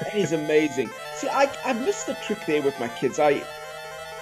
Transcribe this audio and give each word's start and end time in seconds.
that 0.00 0.14
is 0.14 0.32
amazing. 0.32 0.90
See, 1.12 1.28
I 1.28 1.50
I 1.64 1.72
missed 1.72 2.06
the 2.06 2.14
trick 2.14 2.44
there 2.46 2.62
with 2.62 2.78
my 2.78 2.88
kids. 2.88 3.18
I 3.18 3.42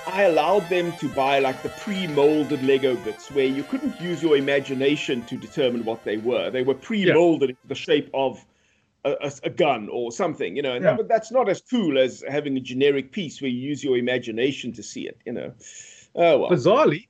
I 0.07 0.23
allowed 0.25 0.69
them 0.69 0.93
to 0.99 1.09
buy 1.09 1.39
like 1.41 1.63
the 1.63 1.71
pre-molded 1.71 2.63
Lego 2.63 2.97
bits 2.97 3.31
where 3.31 3.47
you 3.47 3.65
couldn't 3.65 4.01
use 4.01 4.23
your 4.23 4.37
imagination 4.37 5.25
to 5.27 5.37
determine 5.37 5.85
what 5.85 6.05
they 6.05 6.17
were. 6.19 6.51
They 6.51 6.63
were 6.63 6.75
pre-molded 6.75 7.51
into 7.51 7.67
the 7.67 7.75
shape 7.75 8.11
of 8.15 8.45
a, 9.05 9.13
a, 9.23 9.33
a 9.45 9.51
gun 9.51 9.89
or 9.91 10.13
something, 10.13 10.57
you 10.57 10.63
know. 10.63 10.75
And 10.75 10.85
Yeah. 10.85 10.97
that- 10.99 11.09
that's 11.09 11.33
not 11.33 11.49
as 11.49 11.61
cool 11.63 11.99
as 11.99 12.23
having 12.29 12.57
a 12.57 12.61
generic 12.61 13.13
piece 13.13 13.41
where 13.41 13.51
you 13.51 13.61
use 13.61 13.83
your 13.83 13.97
imagination 13.97 14.73
to 14.75 14.83
see 14.83 15.07
it, 15.09 15.19
you 15.25 15.33
know. 15.33 15.53
Oh 16.15 16.39
well. 16.39 16.51
Bizarrely, 16.51 17.09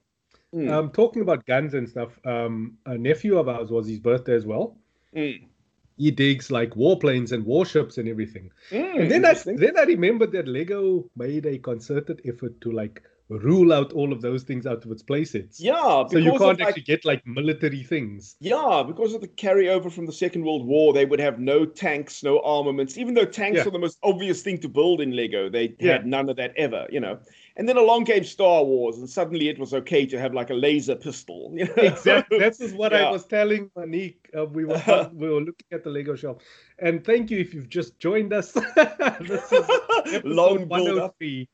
Mm, 0.54 0.70
um, 0.70 0.90
talking 0.90 1.22
about 1.22 1.46
guns 1.46 1.74
and 1.74 1.88
stuff, 1.88 2.18
um, 2.24 2.78
a 2.86 2.96
nephew 2.98 3.38
of 3.38 3.48
ours 3.48 3.70
was 3.70 3.86
his 3.88 4.00
birthday 4.00 4.34
as 4.34 4.46
well. 4.46 4.78
mm, 5.14 5.48
He 5.96 6.10
digs 6.10 6.50
like 6.50 6.70
warplanes 6.70 7.32
and 7.32 7.44
warships 7.44 7.98
and 7.98 8.08
everything. 8.08 8.50
mm, 8.70 9.00
And 9.00 9.10
then 9.10 9.24
I 9.24 9.34
then 9.34 9.78
I 9.78 9.84
remembered 9.84 10.32
that 10.32 10.48
Lego 10.48 11.10
made 11.16 11.46
a 11.46 11.58
concerted 11.58 12.20
effort 12.24 12.60
to 12.62 12.72
like 12.72 13.02
rule 13.28 13.72
out 13.72 13.92
all 13.92 14.12
of 14.12 14.20
those 14.20 14.42
things 14.42 14.66
out 14.66 14.84
of 14.84 14.90
its 14.90 15.02
playsets. 15.02 15.56
yeah, 15.58 16.06
So 16.08 16.18
you 16.18 16.32
can't 16.32 16.58
like, 16.60 16.60
actually 16.60 16.82
get 16.82 17.04
like 17.04 17.26
military 17.26 17.82
things. 17.82 18.36
Yeah, 18.40 18.84
because 18.86 19.14
of 19.14 19.20
the 19.22 19.28
carryover 19.28 19.90
from 19.90 20.04
the 20.06 20.12
Second 20.12 20.44
World 20.44 20.66
War, 20.66 20.92
they 20.92 21.06
would 21.06 21.20
have 21.20 21.38
no 21.38 21.64
tanks, 21.64 22.22
no 22.22 22.40
armaments. 22.40 22.98
Even 22.98 23.14
though 23.14 23.24
tanks 23.24 23.58
Yeah. 23.58 23.68
are 23.68 23.70
the 23.70 23.78
most 23.78 23.98
obvious 24.02 24.42
thing 24.42 24.58
to 24.58 24.68
build 24.68 25.00
in 25.00 25.12
Lego, 25.12 25.48
they 25.48 25.74
Yeah. 25.78 25.92
had 25.92 26.06
none 26.06 26.28
of 26.28 26.36
that 26.36 26.52
ever, 26.56 26.86
you 26.90 27.00
know. 27.00 27.18
And 27.56 27.68
then 27.68 27.76
along 27.76 28.06
came 28.06 28.24
Star 28.24 28.64
Wars, 28.64 28.98
and 28.98 29.08
suddenly 29.08 29.48
it 29.48 29.58
was 29.58 29.72
okay 29.74 30.06
to 30.06 30.18
have 30.18 30.34
like 30.34 30.50
a 30.50 30.54
laser 30.54 30.96
pistol. 30.96 31.52
You 31.56 31.66
know? 31.66 31.74
Exactly. 31.76 32.38
This 32.38 32.60
is 32.60 32.72
what 32.74 32.92
I 32.92 33.10
was 33.10 33.26
telling 33.26 33.70
Monique. 33.76 34.28
Uh, 34.36 34.46
we 34.46 34.64
were 34.64 35.10
we 35.14 35.28
were 35.28 35.40
looking 35.40 35.66
at 35.72 35.84
the 35.84 35.90
Lego 35.90 36.16
shop, 36.16 36.40
and 36.80 37.04
thank 37.04 37.30
you 37.30 37.38
if 37.38 37.54
you've 37.54 37.68
just 37.68 37.98
joined 38.00 38.32
us. 38.32 38.52
this 39.20 39.52
is 39.52 40.24
Long 40.24 40.66
build. 40.68 40.70
103 40.70 41.48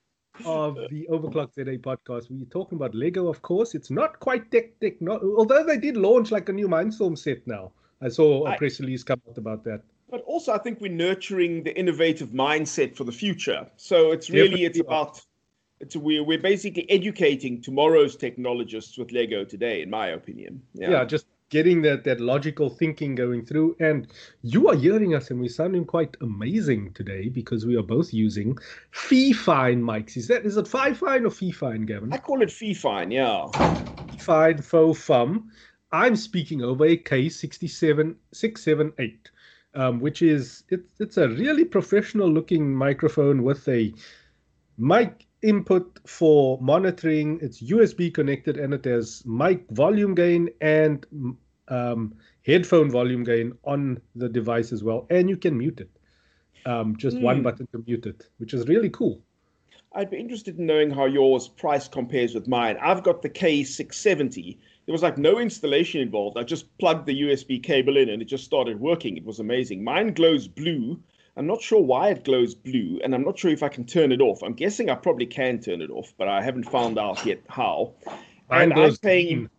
of 0.46 0.76
the 0.90 1.06
Overclock 1.10 1.52
ZA 1.54 1.76
podcast. 1.78 2.30
We're 2.30 2.44
talking 2.46 2.76
about 2.76 2.94
Lego, 2.94 3.28
of 3.28 3.42
course. 3.42 3.74
It's 3.74 3.90
not 3.90 4.20
quite 4.20 4.50
tech 4.50 4.78
tech, 4.80 5.00
not, 5.02 5.22
although 5.22 5.64
they 5.64 5.76
did 5.76 5.96
launch 5.96 6.30
like 6.30 6.48
a 6.48 6.52
new 6.52 6.68
Mindstorm 6.68 7.18
set 7.18 7.46
now. 7.46 7.72
I 8.00 8.08
saw 8.08 8.46
a 8.46 8.50
I- 8.50 8.56
press 8.56 8.80
release 8.80 9.04
come 9.04 9.20
out 9.28 9.36
about 9.36 9.64
that. 9.64 9.82
But 10.10 10.22
also, 10.22 10.52
I 10.52 10.58
think 10.58 10.80
we're 10.80 10.90
nurturing 10.90 11.62
the 11.62 11.78
innovative 11.78 12.30
mindset 12.30 12.96
for 12.96 13.04
the 13.04 13.12
future. 13.12 13.64
So 13.76 14.10
it's 14.10 14.28
really 14.28 14.64
it's 14.64 14.76
Definitely 14.78 14.80
are. 14.80 15.02
about 15.02 15.16
it's 15.18 15.26
we're 15.94 16.24
we're 16.24 16.38
basically 16.38 16.88
educating 16.90 17.60
tomorrow's 17.60 18.16
technologists 18.16 18.98
with 18.98 19.12
Lego 19.12 19.44
today, 19.44 19.82
in 19.82 19.90
my 19.90 20.08
opinion. 20.08 20.62
Yeah. 20.74 21.04
just 21.04 21.26
getting 21.50 21.82
that 21.82 22.04
that 22.04 22.20
logical 22.20 22.70
thinking 22.70 23.14
going 23.14 23.44
through. 23.44 23.76
And 23.80 24.06
you 24.42 24.68
are 24.68 24.76
hearing 24.76 25.14
us, 25.14 25.30
and 25.30 25.40
we're 25.40 25.48
sounding 25.48 25.84
quite 25.84 26.16
amazing 26.20 26.92
today 26.94 27.28
because 27.28 27.66
we 27.66 27.76
are 27.76 27.82
both 27.82 28.12
using 28.12 28.56
Fee-Fine 28.92 29.82
mics. 29.82 30.16
Is 30.16 30.28
that 30.28 30.46
is 30.46 30.56
it 30.56 30.68
Fi-Fine 30.68 31.26
or 31.26 31.30
Fee-Fine, 31.30 31.86
Gavin? 31.86 32.12
I 32.12 32.18
call 32.18 32.42
it 32.42 32.50
fee 32.50 32.74
fine. 32.74 33.10
Yeah. 33.10 33.48
Fine 34.18 34.62
faux 34.62 35.00
fum. 35.02 35.50
I'm 35.92 36.14
speaking 36.14 36.62
over 36.62 36.84
a 36.84 36.96
K67 36.96 38.14
678, 38.32 39.30
um, 39.74 39.98
which 39.98 40.22
is 40.22 40.62
it's 40.68 41.00
it's 41.00 41.16
a 41.16 41.28
really 41.28 41.64
professional 41.64 42.30
looking 42.30 42.72
microphone 42.74 43.42
with 43.42 43.66
a 43.68 43.92
mic 44.78 45.26
input 45.42 46.00
for 46.06 46.58
monitoring. 46.60 47.38
It's 47.42 47.60
USB 47.62 48.10
connected 48.10 48.56
and 48.58 48.74
it 48.74 48.84
has 48.84 49.24
mic 49.26 49.66
volume 49.70 50.14
gain 50.14 50.50
and 50.60 51.06
um, 51.68 52.14
headphone 52.46 52.90
volume 52.90 53.24
gain 53.24 53.52
on 53.64 54.00
the 54.16 54.28
device 54.28 54.72
as 54.72 54.82
well, 54.84 55.06
and 55.10 55.28
you 55.28 55.36
can 55.36 55.56
mute 55.56 55.80
it. 55.80 55.90
Um, 56.66 56.96
just 56.96 57.20
one 57.20 57.40
Hmm. 57.40 57.42
button 57.42 57.66
to 57.72 57.82
mute 57.86 58.06
it, 58.06 58.28
which 58.38 58.54
is 58.54 58.68
really 58.68 58.90
cool. 58.90 59.22
I'd 59.92 60.10
be 60.10 60.18
interested 60.18 60.58
in 60.58 60.66
knowing 60.66 60.90
how 60.90 61.06
yours 61.06 61.46
price 61.48 61.86
compares 61.88 62.34
with 62.34 62.48
mine. 62.48 62.76
I've 62.80 63.02
got 63.04 63.22
the 63.22 63.28
K670. 63.28 64.58
There 64.86 64.92
was 64.92 65.02
like 65.02 65.16
no 65.18 65.38
installation 65.38 66.00
involved. 66.00 66.36
I 66.36 66.42
just 66.42 66.76
plugged 66.78 67.06
the 67.06 67.20
USB 67.22 67.60
cable 67.60 67.96
in 67.96 68.08
and 68.08 68.20
it 68.20 68.24
just 68.26 68.44
started 68.44 68.80
working. 68.80 69.16
It 69.16 69.24
was 69.24 69.38
amazing. 69.38 69.84
Mine 69.84 70.12
glows 70.12 70.48
blue. 70.48 71.00
I'm 71.40 71.46
not 71.46 71.62
sure 71.62 71.80
why 71.80 72.10
it 72.10 72.24
glows 72.24 72.54
blue, 72.54 73.00
and 73.02 73.14
I'm 73.14 73.24
not 73.24 73.38
sure 73.38 73.50
if 73.50 73.62
I 73.62 73.70
can 73.70 73.86
turn 73.86 74.12
it 74.12 74.20
off. 74.20 74.42
I'm 74.42 74.52
guessing 74.52 74.90
I 74.90 74.94
probably 74.94 75.24
can 75.24 75.58
turn 75.58 75.80
it 75.80 75.88
off, 75.88 76.12
but 76.18 76.28
I 76.28 76.42
haven't 76.42 76.64
found 76.64 76.98
out 76.98 77.24
yet 77.24 77.40
how. 77.48 77.94
Mine 78.50 78.72
and 78.72 78.72
I'm 78.74 78.96
paying. 78.96 79.36
green. 79.36 79.50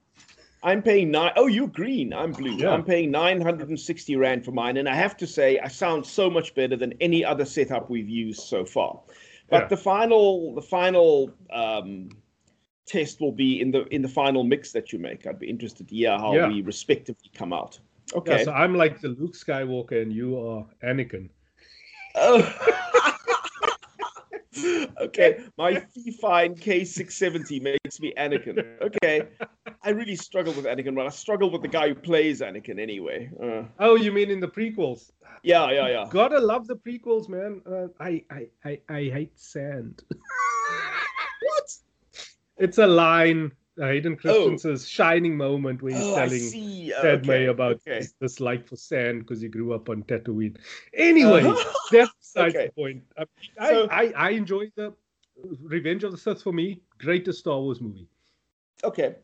I'm 0.62 0.84
paying 0.84 1.10
nine 1.10 1.32
oh 1.38 1.48
you're 1.48 1.68
green. 1.68 2.14
I'm 2.14 2.34
blue. 2.34 2.52
Yeah. 2.52 2.70
I'm 2.70 2.84
paying 2.84 3.10
960 3.10 4.16
rand 4.16 4.46
for 4.46 4.52
mine, 4.52 4.78
and 4.78 4.88
I 4.88 4.94
have 4.94 5.18
to 5.18 5.26
say 5.26 5.58
I 5.58 5.70
sound 5.70 6.06
so 6.06 6.30
much 6.30 6.54
better 6.54 6.76
than 6.76 6.94
any 7.02 7.26
other 7.26 7.46
setup 7.46 7.90
we've 7.90 8.08
used 8.08 8.42
so 8.42 8.64
far. 8.64 9.00
But 9.50 9.64
Yeah. 9.64 9.68
the 9.70 9.78
final, 9.78 10.54
the 10.54 10.62
final 10.62 11.32
um, 11.52 12.10
test 12.86 13.22
will 13.22 13.32
be 13.32 13.60
in 13.60 13.72
the 13.72 13.86
in 13.88 14.04
the 14.04 14.14
final 14.22 14.44
mix 14.44 14.72
that 14.74 14.94
you 14.94 15.00
make. 15.00 15.26
I'd 15.26 15.40
be 15.40 15.50
interested 15.50 15.88
to 15.88 15.96
hear 15.96 16.12
how 16.16 16.36
Yeah. 16.36 16.48
we 16.48 16.62
respectively 16.62 17.32
come 17.34 17.54
out. 17.54 17.80
Okay. 18.14 18.44
so 18.44 18.52
I'm 18.52 18.76
like 18.76 19.02
the 19.02 19.08
Luke 19.08 19.34
Skywalker 19.34 20.00
and 20.00 20.14
you 20.14 20.38
are 20.38 20.68
Anakin. 20.84 21.30
Oh. 22.16 22.54
okay, 25.02 25.40
my 25.58 25.84
fine 26.20 26.56
K670 26.56 27.62
makes 27.62 28.00
me 28.00 28.14
Anakin. 28.18 28.82
Okay, 28.82 29.28
I 29.84 29.90
really 29.90 30.16
struggle 30.16 30.54
with 30.54 30.66
Anakin, 30.66 30.96
but 30.96 31.06
I 31.06 31.10
struggle 31.10 31.50
with 31.50 31.62
the 31.62 31.68
guy 31.68 31.90
who 31.90 31.96
plays 31.96 32.42
Anakin 32.42 32.80
anyway. 32.80 33.30
Uh, 33.42 33.64
Oh, 33.80 33.96
you 33.96 34.12
mean 34.12 34.30
in 34.30 34.40
the 34.40 34.48
prequels? 34.48 35.12
yeah, 35.44 35.72
yeah, 35.72 35.88
yeah. 35.88 36.08
Gotta 36.10 36.40
love 36.40 36.68
the 36.68 36.76
prequels, 36.76 37.30
man. 37.30 37.62
Uh, 37.66 37.88
I, 38.00 38.24
I, 38.30 38.48
I, 38.66 38.80
I 38.90 39.04
hate 39.04 39.40
sand. 39.40 40.04
What? 41.44 41.76
It's 42.58 42.78
a 42.78 42.86
line, 42.86 43.52
Hayden 43.88 44.16
Christensen's 44.16 44.88
shining 44.88 45.36
moment 45.38 45.82
where 45.82 45.94
he's 45.94 46.04
Oh, 46.04 46.16
telling. 46.16 46.92
Padme 47.02 47.30
Okay, 47.32 47.46
about 47.46 47.76
okay. 47.78 47.96
his 47.98 48.14
dislike 48.14 48.68
for 48.68 48.76
sand 48.76 49.22
because 49.22 49.42
he 49.42 49.48
grew 49.48 49.74
up 49.74 49.90
on 49.90 50.04
Tatooine. 50.04 50.58
Anyway, 50.94 51.44
Uh-huh. 51.44 51.74
that's 51.92 52.12
besides 52.20 52.56
Okay. 52.56 52.66
the 52.68 52.72
point. 52.74 53.04
I, 53.18 53.26
I, 53.60 53.70
So- 53.70 53.88
I, 53.90 54.14
I 54.16 54.30
enjoy 54.32 54.72
the 54.76 54.94
Revenge 55.64 56.04
of 56.04 56.12
the 56.12 56.18
Sith 56.18 56.42
for 56.44 56.54
me. 56.54 56.82
Greatest 57.00 57.40
Star 57.40 57.60
Wars 57.60 57.82
movie. 57.82 58.08
Okay. 58.84 59.16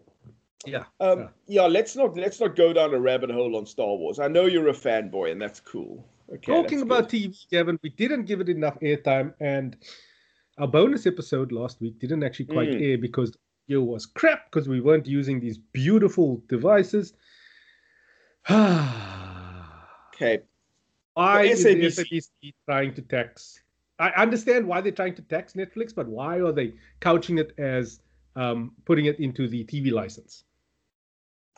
Yeah. 0.65 0.85
Um, 0.99 1.19
yeah. 1.19 1.27
yeah. 1.47 1.67
let's 1.67 1.95
not 1.95 2.17
let's 2.17 2.39
not 2.39 2.55
go 2.55 2.73
down 2.73 2.93
a 2.93 2.99
rabbit 2.99 3.29
hole 3.29 3.55
on 3.55 3.65
Star 3.65 3.95
Wars. 3.95 4.19
I 4.19 4.27
know 4.27 4.45
you're 4.47 4.69
a 4.69 4.73
fanboy, 4.73 5.31
and 5.31 5.39
that's 5.41 5.59
cool. 5.59 6.03
Okay, 6.33 6.51
Talking 6.51 6.81
about 6.81 7.09
good. 7.09 7.31
TV, 7.31 7.49
Gavin, 7.51 7.79
we 7.83 7.89
didn't 7.91 8.25
give 8.25 8.41
it 8.41 8.49
enough 8.49 8.77
airtime, 8.81 9.33
and 9.39 9.77
our 10.57 10.67
bonus 10.67 11.05
episode 11.05 11.51
last 11.51 11.79
week 11.79 11.99
didn't 11.99 12.23
actually 12.23 12.45
quite 12.45 12.69
Mm. 12.69 12.81
air 12.81 12.97
because 12.97 13.31
the 13.31 13.37
audio 13.67 13.81
was 13.81 14.05
crap 14.05 14.49
because 14.49 14.69
we 14.69 14.79
weren't 14.79 15.05
using 15.05 15.39
these 15.39 15.57
beautiful 15.57 16.41
devices. 16.47 17.13
okay, 18.49 20.39
why 21.13 21.43
is 21.43 21.65
SABC 21.65 22.53
trying 22.65 22.93
to 22.93 23.01
tax? 23.01 23.61
I 23.99 24.09
understand 24.11 24.65
why 24.65 24.79
they're 24.81 24.91
trying 24.91 25.15
to 25.15 25.21
tax 25.23 25.53
Netflix, 25.53 25.93
but 25.93 26.07
why 26.07 26.39
are 26.39 26.51
they 26.51 26.75
couching 26.99 27.39
it 27.39 27.51
as 27.57 27.99
um, 28.35 28.71
putting 28.85 29.05
it 29.05 29.19
into 29.19 29.47
the 29.47 29.65
TV 29.65 29.91
license? 29.91 30.43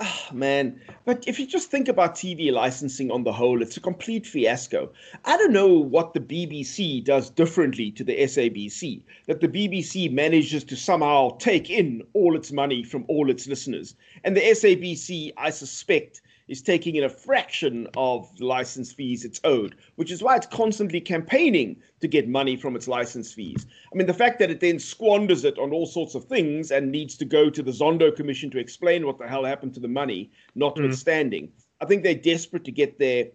Ah, 0.01 0.29
man. 0.31 0.79
But 1.03 1.27
if 1.27 1.37
you 1.39 1.45
just 1.45 1.69
think 1.69 1.89
about 1.89 2.15
TV 2.15 2.53
licensing 2.53 3.11
on 3.11 3.25
the 3.25 3.33
whole, 3.33 3.61
it's 3.61 3.75
a 3.75 3.81
complete 3.81 4.25
fiasco. 4.25 4.93
I 5.25 5.35
don't 5.35 5.51
know 5.51 5.73
what 5.73 6.13
the 6.13 6.21
BBC 6.21 7.03
does 7.03 7.29
differently 7.29 7.91
to 7.91 8.05
the 8.05 8.17
SABC, 8.17 9.01
that 9.27 9.41
the 9.41 9.49
BBC 9.49 10.09
manages 10.09 10.63
to 10.63 10.77
somehow 10.77 11.37
take 11.39 11.69
in 11.69 12.01
all 12.13 12.37
its 12.37 12.49
money 12.49 12.81
from 12.81 13.03
all 13.09 13.29
its 13.29 13.45
listeners. 13.45 13.95
And 14.23 14.37
the 14.37 14.41
SABC, 14.41 15.33
I 15.35 15.49
suspect, 15.49 16.21
is 16.49 16.61
taking 16.61 16.95
in 16.95 17.03
a 17.03 17.09
fraction 17.09 17.87
of 17.95 18.27
license 18.41 18.91
fees 18.91 19.23
it's 19.23 19.39
owed, 19.43 19.75
which 19.95 20.11
is 20.11 20.23
why 20.23 20.35
it's 20.35 20.47
constantly 20.47 20.99
campaigning 20.99 21.77
to 22.01 22.07
get 22.07 22.27
money 22.27 22.57
from 22.57 22.75
its 22.75 22.87
license 22.87 23.31
fees. 23.31 23.67
I 23.93 23.95
mean, 23.95 24.07
the 24.07 24.13
fact 24.13 24.39
that 24.39 24.49
it 24.49 24.59
then 24.59 24.79
squanders 24.79 25.45
it 25.45 25.59
on 25.59 25.71
all 25.71 25.85
sorts 25.85 26.15
of 26.15 26.25
things 26.25 26.71
and 26.71 26.91
needs 26.91 27.15
to 27.17 27.25
go 27.25 27.49
to 27.51 27.61
the 27.61 27.71
Zondo 27.71 28.13
Commission 28.13 28.49
to 28.49 28.59
explain 28.59 29.05
what 29.05 29.19
the 29.19 29.27
hell 29.27 29.45
happened 29.45 29.75
to 29.75 29.79
the 29.79 29.87
money, 29.87 30.31
notwithstanding, 30.55 31.51
I 31.81 31.85
think 31.85 32.03
they're 32.03 32.15
desperate 32.15 32.65
to 32.65 32.71
get 32.71 32.99
their 32.99 33.27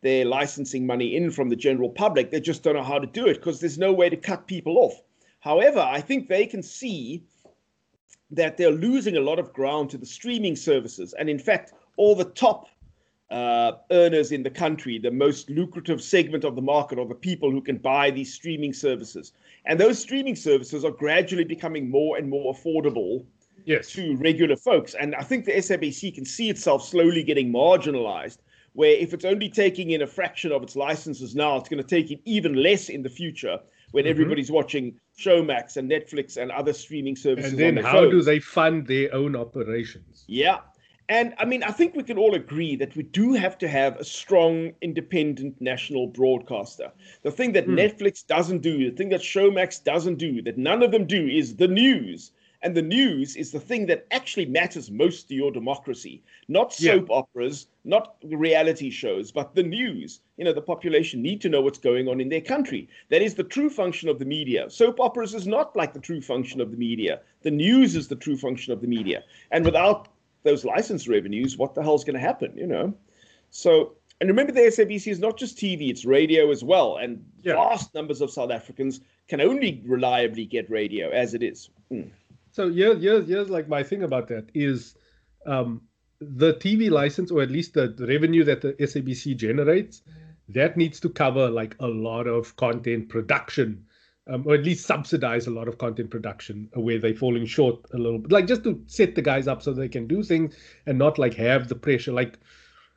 their 0.00 0.24
licensing 0.24 0.86
money 0.86 1.16
in 1.16 1.28
from 1.28 1.48
the 1.48 1.56
general 1.56 1.90
public. 1.90 2.30
They 2.30 2.40
just 2.40 2.62
don't 2.62 2.76
know 2.76 2.84
how 2.84 3.00
to 3.00 3.06
do 3.06 3.26
it 3.26 3.34
because 3.34 3.58
there's 3.58 3.78
no 3.78 3.92
way 3.92 4.08
to 4.08 4.16
cut 4.16 4.46
people 4.46 4.78
off. 4.78 5.02
However, 5.40 5.80
I 5.80 6.00
think 6.00 6.28
they 6.28 6.46
can 6.46 6.62
see 6.62 7.24
that 8.30 8.56
they're 8.56 8.70
losing 8.70 9.16
a 9.16 9.20
lot 9.20 9.40
of 9.40 9.52
ground 9.52 9.90
to 9.90 9.98
the 9.98 10.06
streaming 10.06 10.54
services. 10.54 11.14
And 11.18 11.28
in 11.28 11.38
fact, 11.38 11.72
all 11.98 12.14
the 12.14 12.24
top 12.24 12.68
uh, 13.30 13.72
earners 13.90 14.32
in 14.32 14.42
the 14.42 14.50
country, 14.50 14.98
the 14.98 15.10
most 15.10 15.50
lucrative 15.50 16.02
segment 16.02 16.44
of 16.44 16.56
the 16.56 16.62
market 16.62 16.98
are 16.98 17.06
the 17.06 17.14
people 17.14 17.50
who 17.50 17.60
can 17.60 17.76
buy 17.76 18.10
these 18.10 18.32
streaming 18.32 18.72
services. 18.72 19.32
And 19.66 19.78
those 19.78 19.98
streaming 19.98 20.36
services 20.36 20.84
are 20.84 20.90
gradually 20.90 21.44
becoming 21.44 21.90
more 21.90 22.16
and 22.16 22.28
more 22.30 22.54
affordable 22.54 23.26
Yes. 23.64 23.92
to 23.92 24.16
regular 24.16 24.56
folks. 24.56 24.94
And 24.94 25.14
I 25.14 25.22
think 25.22 25.44
the 25.44 25.52
SABC 25.52 26.14
can 26.14 26.24
see 26.24 26.48
itself 26.48 26.82
slowly 26.88 27.22
getting 27.22 27.52
marginalized 27.52 28.38
where 28.72 28.92
if 28.92 29.12
it's 29.12 29.24
only 29.24 29.50
taking 29.50 29.90
in 29.90 30.02
a 30.02 30.06
fraction 30.06 30.52
of 30.52 30.62
its 30.62 30.76
licenses 30.76 31.34
now, 31.34 31.56
it's 31.56 31.68
going 31.68 31.82
to 31.82 31.88
take 31.88 32.10
in 32.10 32.18
even 32.24 32.54
less 32.54 32.88
in 32.88 33.02
the 33.02 33.08
future 33.10 33.58
when 33.90 34.04
mm-hmm. 34.04 34.10
everybody's 34.10 34.50
watching 34.50 34.94
Showmax 35.18 35.76
and 35.76 35.90
Netflix 35.90 36.36
and 36.36 36.50
other 36.52 36.72
streaming 36.72 37.16
services. 37.16 37.50
And 37.50 37.58
then 37.58 37.76
how 37.76 38.08
do 38.08 38.22
they 38.22 38.38
fund 38.38 38.86
their 38.86 39.12
own 39.14 39.36
operations? 39.36 40.24
Yeah. 40.28 40.58
And 41.10 41.34
I 41.38 41.46
mean, 41.46 41.62
I 41.62 41.70
think 41.70 41.94
we 41.94 42.02
can 42.02 42.18
all 42.18 42.34
agree 42.34 42.76
that 42.76 42.94
we 42.94 43.02
do 43.02 43.32
have 43.32 43.56
to 43.58 43.68
have 43.68 43.96
a 43.96 44.04
strong, 44.04 44.72
independent 44.82 45.58
national 45.58 46.08
broadcaster. 46.08 46.92
The 47.22 47.30
thing 47.30 47.52
that 47.52 47.66
mm. 47.66 47.78
Netflix 47.78 48.26
doesn't 48.26 48.58
do, 48.58 48.90
the 48.90 48.96
thing 48.96 49.08
that 49.08 49.22
Showmax 49.22 49.82
doesn't 49.82 50.16
do, 50.16 50.42
that 50.42 50.58
none 50.58 50.82
of 50.82 50.90
them 50.90 51.06
do, 51.06 51.26
is 51.26 51.56
the 51.56 51.68
news. 51.68 52.32
And 52.60 52.76
the 52.76 52.82
news 52.82 53.36
is 53.36 53.52
the 53.52 53.60
thing 53.60 53.86
that 53.86 54.06
actually 54.10 54.46
matters 54.46 54.90
most 54.90 55.28
to 55.28 55.34
your 55.34 55.52
democracy. 55.52 56.22
Not 56.48 56.74
soap 56.74 57.06
yeah. 57.08 57.14
operas, 57.14 57.68
not 57.84 58.16
reality 58.24 58.90
shows, 58.90 59.30
but 59.30 59.54
the 59.54 59.62
news. 59.62 60.20
You 60.36 60.44
know, 60.44 60.52
the 60.52 60.60
population 60.60 61.22
need 61.22 61.40
to 61.42 61.48
know 61.48 61.62
what's 61.62 61.78
going 61.78 62.08
on 62.08 62.20
in 62.20 62.28
their 62.28 62.40
country. 62.40 62.88
That 63.10 63.22
is 63.22 63.34
the 63.34 63.44
true 63.44 63.70
function 63.70 64.08
of 64.08 64.18
the 64.18 64.24
media. 64.24 64.68
Soap 64.68 64.98
operas 64.98 65.34
is 65.34 65.46
not 65.46 65.74
like 65.76 65.94
the 65.94 66.00
true 66.00 66.20
function 66.20 66.60
of 66.60 66.72
the 66.72 66.76
media. 66.76 67.20
The 67.42 67.52
news 67.52 67.94
is 67.94 68.08
the 68.08 68.16
true 68.16 68.36
function 68.36 68.72
of 68.72 68.80
the 68.80 68.88
media. 68.88 69.22
And 69.52 69.64
without 69.64 70.08
those 70.48 70.64
license 70.64 71.06
revenues, 71.06 71.56
what 71.56 71.74
the 71.74 71.82
hell's 71.82 72.04
going 72.04 72.14
to 72.14 72.20
happen, 72.20 72.56
you 72.56 72.66
know? 72.66 72.94
So, 73.50 73.96
and 74.20 74.28
remember 74.28 74.52
the 74.52 74.60
SABC 74.60 75.12
is 75.12 75.20
not 75.20 75.36
just 75.36 75.56
TV, 75.56 75.90
it's 75.90 76.04
radio 76.04 76.50
as 76.50 76.64
well. 76.64 76.96
And 76.96 77.24
yeah. 77.42 77.54
vast 77.54 77.94
numbers 77.94 78.20
of 78.20 78.30
South 78.30 78.50
Africans 78.50 79.00
can 79.28 79.40
only 79.40 79.82
reliably 79.86 80.46
get 80.46 80.70
radio 80.70 81.10
as 81.10 81.34
it 81.34 81.42
is. 81.42 81.70
Mm. 81.92 82.10
So 82.52 82.72
here's, 82.72 83.02
here's, 83.02 83.28
here's 83.28 83.50
like 83.50 83.68
my 83.68 83.82
thing 83.82 84.02
about 84.02 84.28
that 84.28 84.46
is 84.54 84.94
um, 85.46 85.82
the 86.20 86.54
TV 86.54 86.90
license, 86.90 87.30
or 87.30 87.42
at 87.42 87.50
least 87.50 87.74
the, 87.74 87.88
the 87.88 88.06
revenue 88.06 88.44
that 88.44 88.62
the 88.62 88.72
SABC 88.74 89.36
generates, 89.36 90.02
that 90.48 90.76
needs 90.76 90.98
to 91.00 91.08
cover 91.10 91.50
like 91.50 91.76
a 91.78 91.86
lot 91.86 92.26
of 92.26 92.56
content 92.56 93.08
production, 93.08 93.84
um, 94.28 94.46
or 94.46 94.54
at 94.54 94.64
least 94.64 94.86
subsidize 94.86 95.46
a 95.46 95.50
lot 95.50 95.68
of 95.68 95.78
content 95.78 96.10
production 96.10 96.68
where 96.74 96.98
they're 96.98 97.14
falling 97.14 97.46
short 97.46 97.80
a 97.94 97.96
little 97.96 98.18
bit, 98.18 98.30
like 98.30 98.46
just 98.46 98.64
to 98.64 98.82
set 98.86 99.14
the 99.14 99.22
guys 99.22 99.48
up 99.48 99.62
so 99.62 99.72
they 99.72 99.88
can 99.88 100.06
do 100.06 100.22
things 100.22 100.54
and 100.86 100.98
not 100.98 101.18
like 101.18 101.34
have 101.34 101.68
the 101.68 101.74
pressure. 101.74 102.12
Like 102.12 102.38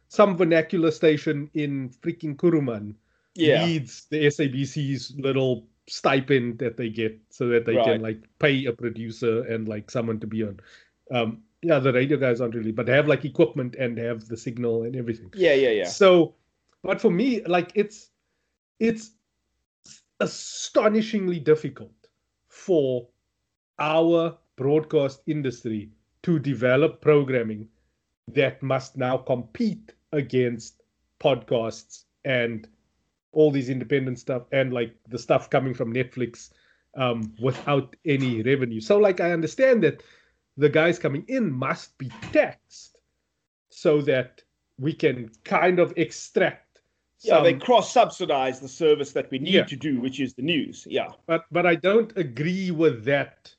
some 0.10 0.36
vernacular 0.36 0.92
station 0.92 1.50
in 1.54 1.90
freaking 2.02 2.36
Kuruman 2.36 2.96
yeah. 3.36 3.66
needs 3.66 4.08
the 4.10 4.26
SABC's 4.26 5.14
little 5.18 5.66
stipend 5.88 6.60
that 6.60 6.78
they 6.78 6.90
get 6.90 7.18
so 7.30 7.48
that 7.48 7.66
they 7.66 7.76
right. 7.76 7.86
can 7.86 8.02
like 8.02 8.22
pay 8.40 8.66
a 8.66 8.74
producer 8.74 9.44
and 9.44 9.68
like 9.68 9.90
someone 9.90 10.20
to 10.20 10.28
be 10.28 10.44
on. 10.44 10.60
Um, 11.12 11.44
yeah, 11.62 11.80
the 11.80 11.94
radio 11.94 12.18
guys 12.18 12.42
aren't 12.42 12.56
really, 12.56 12.72
but 12.72 12.88
they 12.88 12.94
have 12.94 13.08
like 13.08 13.24
equipment 13.24 13.76
and 13.76 13.98
have 13.98 14.28
the 14.28 14.38
signal 14.38 14.84
and 14.84 14.96
everything. 14.96 15.32
Yeah, 15.36 15.54
yeah, 15.54 15.70
yeah. 15.70 15.88
So, 15.88 16.36
but 16.84 17.00
for 17.00 17.12
me, 17.12 17.44
like 17.46 17.72
it's 17.76 18.10
it's 18.80 19.12
astonishingly 20.22 21.40
difficult 21.40 22.08
for 22.48 23.08
our 23.80 24.38
broadcast 24.56 25.22
industry 25.28 25.90
to 26.24 26.40
develop 26.40 27.02
programming 27.02 27.68
that 28.28 28.62
must 28.62 28.96
now 28.96 29.18
compete 29.18 29.94
against 30.14 30.84
podcasts 31.20 32.06
and 32.26 32.68
all 33.32 33.52
these 33.52 33.70
independent 33.70 34.20
stuff 34.20 34.44
and 34.52 34.74
like 34.74 34.96
the 35.08 35.18
stuff 35.18 35.50
coming 35.50 35.74
from 35.74 35.94
Netflix 35.94 36.52
um, 36.96 37.34
without 37.42 37.96
any 38.06 38.42
revenue. 38.44 38.82
So 38.82 38.98
like 38.98 39.20
I 39.20 39.32
understand 39.32 39.84
that 39.84 40.04
the 40.58 40.70
guys 40.70 41.00
coming 41.00 41.26
in 41.28 41.52
must 41.52 41.98
be 41.98 42.10
taxed 42.32 42.98
so 43.70 44.02
that 44.02 44.42
we 44.78 44.94
can 44.94 45.32
kind 45.44 45.80
of 45.80 45.94
extract. 45.98 46.71
Yeah, 47.24 47.42
they 47.42 47.54
cross 47.54 47.94
subsidize 47.94 48.60
the 48.60 48.68
service 48.68 49.12
that 49.14 49.30
we 49.30 49.40
need 49.40 49.54
yeah. 49.54 49.64
to 49.64 49.76
do, 49.76 50.00
which 50.00 50.20
is 50.20 50.34
the 50.34 50.42
news. 50.42 50.88
Yeah, 50.90 51.10
but 51.28 51.46
but 51.52 51.66
I 51.66 51.76
don't 51.76 52.16
agree 52.18 52.72
with 52.72 53.04
that 53.06 53.54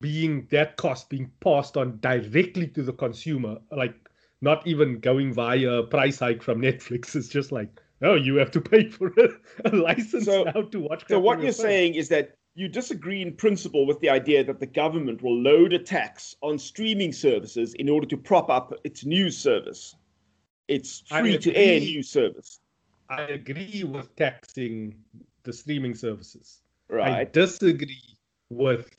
being 0.00 0.46
that 0.50 0.76
cost 0.76 1.10
being 1.10 1.30
passed 1.40 1.76
on 1.76 1.98
directly 2.00 2.66
to 2.68 2.82
the 2.82 2.92
consumer, 2.92 3.58
like 3.70 3.94
not 4.40 4.66
even 4.66 5.00
going 5.00 5.32
via 5.32 5.70
a 5.70 5.86
price 5.86 6.18
hike 6.18 6.42
from 6.42 6.60
Netflix. 6.68 7.14
It's 7.14 7.28
just 7.28 7.52
like 7.52 7.68
oh, 8.02 8.14
you 8.14 8.36
have 8.36 8.50
to 8.52 8.60
pay 8.60 8.88
for 8.88 9.08
a, 9.08 9.28
a 9.66 9.76
license 9.76 10.26
so, 10.26 10.44
now 10.44 10.62
to 10.62 10.80
watch. 10.80 11.04
So 11.08 11.18
what 11.18 11.42
you're 11.42 11.52
saying 11.52 11.94
is 11.94 12.08
that 12.08 12.36
you 12.54 12.68
disagree 12.68 13.22
in 13.22 13.34
principle 13.34 13.86
with 13.86 14.00
the 14.00 14.10
idea 14.10 14.42
that 14.44 14.58
the 14.58 14.66
government 14.66 15.22
will 15.22 15.40
load 15.40 15.72
a 15.72 15.78
tax 15.78 16.34
on 16.42 16.58
streaming 16.58 17.12
services 17.12 17.74
in 17.74 17.88
order 17.88 18.06
to 18.06 18.16
prop 18.16 18.50
up 18.50 18.74
its 18.84 19.04
news 19.04 19.36
service, 19.36 19.94
its 20.66 21.02
free-to-air 21.08 21.80
news 21.80 22.08
service. 22.08 22.60
I 23.10 23.22
agree 23.22 23.84
with 23.84 24.14
taxing 24.16 24.94
the 25.44 25.52
streaming 25.52 25.94
services. 25.94 26.60
Right. 26.88 27.12
I 27.12 27.24
disagree 27.24 28.16
with 28.50 28.90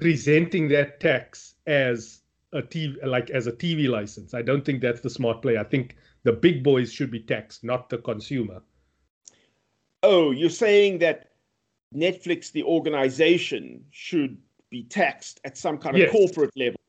presenting 0.00 0.68
that 0.68 1.00
tax 1.00 1.54
as 1.66 2.22
a 2.52 2.62
TV, 2.62 2.96
like 3.04 3.30
as 3.30 3.46
a 3.46 3.52
TV 3.52 3.88
license. 3.88 4.34
I 4.34 4.42
don't 4.42 4.64
think 4.64 4.80
that's 4.80 5.00
the 5.00 5.10
smart 5.10 5.42
play. 5.42 5.56
I 5.58 5.64
think 5.64 5.96
the 6.22 6.32
big 6.32 6.62
boys 6.62 6.92
should 6.92 7.10
be 7.10 7.20
taxed, 7.20 7.64
not 7.64 7.88
the 7.88 7.98
consumer. 7.98 8.62
Oh, 10.02 10.30
you're 10.32 10.50
saying 10.50 10.98
that 10.98 11.30
Netflix, 11.94 12.52
the 12.52 12.62
organization, 12.62 13.84
should 13.90 14.36
be 14.70 14.84
taxed 14.84 15.40
at 15.44 15.56
some 15.56 15.78
kind 15.78 15.96
of 15.96 16.02
yes. 16.02 16.12
corporate 16.12 16.50
level. 16.56 16.80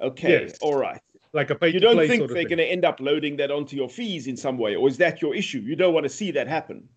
Okay, 0.00 0.46
yes. 0.46 0.58
all 0.60 0.76
right. 0.76 1.00
Like 1.38 1.50
a 1.50 1.54
pay 1.54 1.68
You 1.68 1.78
don't 1.78 1.96
think 2.08 2.28
they're 2.32 2.48
going 2.52 2.58
to 2.58 2.64
end 2.64 2.84
up 2.84 2.98
loading 2.98 3.36
that 3.36 3.52
onto 3.52 3.76
your 3.76 3.88
fees 3.88 4.26
in 4.26 4.36
some 4.36 4.58
way, 4.58 4.74
or 4.74 4.88
is 4.88 4.96
that 4.96 5.22
your 5.22 5.36
issue? 5.36 5.60
You 5.60 5.76
don't 5.76 5.94
want 5.94 6.02
to 6.02 6.08
see 6.08 6.32
that 6.32 6.48
happen. 6.48 6.88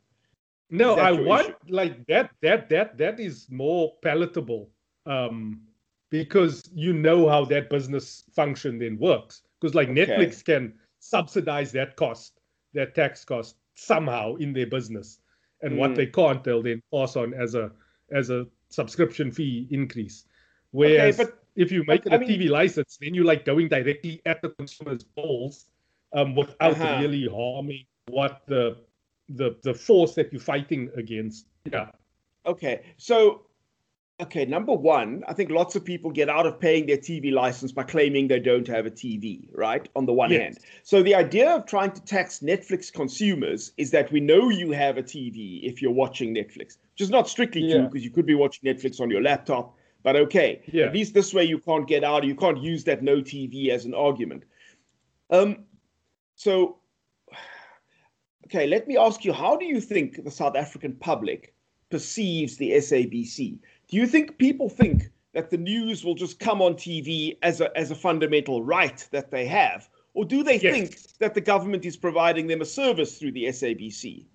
No, 0.71 0.95
I 0.95 1.11
want 1.11 1.49
issue? 1.49 1.55
like 1.69 2.07
that. 2.07 2.31
That 2.41 2.67
that 2.69 2.97
that 2.97 3.19
is 3.19 3.45
more 3.51 3.93
palatable, 4.01 4.71
um, 5.05 5.61
because 6.09 6.67
you 6.73 6.91
know 6.91 7.29
how 7.29 7.45
that 7.45 7.69
business 7.69 8.23
function 8.33 8.79
then 8.79 8.97
works. 8.97 9.43
Because 9.59 9.75
like 9.75 9.89
okay. 9.89 10.07
Netflix 10.07 10.43
can 10.43 10.73
subsidize 10.97 11.71
that 11.73 11.95
cost, 11.95 12.39
that 12.73 12.95
tax 12.95 13.23
cost 13.23 13.57
somehow 13.75 14.35
in 14.37 14.53
their 14.53 14.65
business. 14.67 15.19
And 15.61 15.73
mm. 15.73 15.77
what 15.77 15.93
they 15.93 16.07
can't, 16.07 16.43
they'll 16.43 16.63
then 16.63 16.81
pass 16.91 17.15
on 17.15 17.35
as 17.35 17.53
a 17.53 17.71
as 18.11 18.31
a 18.31 18.47
subscription 18.69 19.31
fee 19.31 19.67
increase. 19.69 20.25
Whereas 20.71 21.19
okay, 21.19 21.29
but, 21.29 21.40
if 21.55 21.71
you 21.71 21.83
make 21.85 22.05
it 22.05 22.13
a 22.13 22.19
mean, 22.19 22.29
TV 22.29 22.49
license, 22.49 22.97
then 23.01 23.13
you're 23.13 23.25
like 23.25 23.45
going 23.45 23.67
directly 23.67 24.21
at 24.25 24.41
the 24.41 24.49
consumer's 24.49 25.03
balls 25.03 25.65
um, 26.13 26.35
without 26.35 26.73
uh-huh. 26.73 26.99
really 27.01 27.27
harming 27.27 27.85
what 28.07 28.41
the 28.47 28.77
the 29.29 29.55
the 29.63 29.73
force 29.73 30.15
that 30.15 30.31
you're 30.31 30.41
fighting 30.41 30.89
against. 30.95 31.47
Yeah. 31.71 31.91
Okay. 32.45 32.81
So 32.97 33.45
okay, 34.21 34.45
number 34.45 34.73
one, 34.73 35.23
I 35.27 35.33
think 35.33 35.49
lots 35.49 35.75
of 35.75 35.83
people 35.83 36.11
get 36.11 36.29
out 36.29 36.45
of 36.45 36.59
paying 36.59 36.85
their 36.85 36.97
TV 36.97 37.31
license 37.31 37.71
by 37.71 37.83
claiming 37.83 38.27
they 38.27 38.39
don't 38.39 38.67
have 38.67 38.85
a 38.85 38.91
TV, 38.91 39.47
right? 39.53 39.87
On 39.95 40.05
the 40.05 40.13
one 40.13 40.31
yes. 40.31 40.41
hand. 40.41 40.59
So 40.83 41.01
the 41.01 41.15
idea 41.15 41.49
of 41.49 41.65
trying 41.65 41.91
to 41.91 42.01
tax 42.01 42.39
Netflix 42.39 42.93
consumers 42.93 43.71
is 43.77 43.91
that 43.91 44.11
we 44.11 44.19
know 44.19 44.49
you 44.49 44.71
have 44.71 44.97
a 44.97 45.03
TV 45.03 45.61
if 45.63 45.81
you're 45.81 45.91
watching 45.91 46.35
Netflix, 46.35 46.77
which 46.93 47.01
is 47.01 47.09
not 47.09 47.27
strictly 47.27 47.61
yeah. 47.61 47.77
true 47.77 47.83
because 47.87 48.03
you 48.03 48.11
could 48.11 48.25
be 48.25 48.35
watching 48.35 48.71
Netflix 48.71 49.01
on 49.01 49.09
your 49.09 49.21
laptop. 49.21 49.75
But 50.03 50.15
okay, 50.15 50.61
yeah. 50.71 50.85
at 50.85 50.93
least 50.93 51.13
this 51.13 51.33
way 51.33 51.43
you 51.43 51.59
can't 51.59 51.87
get 51.87 52.03
out. 52.03 52.23
You 52.23 52.35
can't 52.35 52.61
use 52.61 52.83
that 52.85 53.03
no 53.03 53.17
TV 53.17 53.69
as 53.69 53.85
an 53.85 53.93
argument. 53.93 54.43
Um, 55.29 55.65
so, 56.35 56.79
okay, 58.45 58.67
let 58.67 58.87
me 58.87 58.97
ask 58.97 59.23
you: 59.23 59.33
How 59.33 59.55
do 59.55 59.65
you 59.65 59.79
think 59.79 60.23
the 60.23 60.31
South 60.31 60.55
African 60.55 60.95
public 60.95 61.53
perceives 61.89 62.57
the 62.57 62.71
SABC? 62.71 63.59
Do 63.87 63.97
you 63.97 64.07
think 64.07 64.37
people 64.37 64.69
think 64.69 65.11
that 65.33 65.49
the 65.49 65.57
news 65.57 66.03
will 66.03 66.15
just 66.15 66.39
come 66.39 66.61
on 66.61 66.73
TV 66.73 67.37
as 67.41 67.61
a, 67.61 67.75
as 67.77 67.91
a 67.91 67.95
fundamental 67.95 68.63
right 68.63 69.07
that 69.11 69.31
they 69.31 69.45
have? 69.45 69.87
Or 70.13 70.25
do 70.25 70.43
they 70.43 70.59
yes. 70.59 70.73
think 70.73 71.17
that 71.19 71.33
the 71.33 71.41
government 71.41 71.85
is 71.85 71.95
providing 71.95 72.47
them 72.47 72.61
a 72.61 72.65
service 72.65 73.17
through 73.17 73.31
the 73.31 73.45
SABC? 73.45 74.25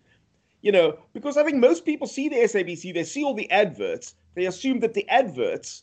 You 0.62 0.72
know, 0.72 0.98
because 1.12 1.36
I 1.36 1.44
think 1.44 1.58
most 1.58 1.84
people 1.84 2.06
see 2.06 2.28
the 2.28 2.36
SABC, 2.36 2.94
they 2.94 3.04
see 3.04 3.24
all 3.24 3.34
the 3.34 3.50
adverts, 3.50 4.14
they 4.36 4.46
assume 4.46 4.78
that 4.80 4.94
the 4.94 5.08
adverts 5.08 5.82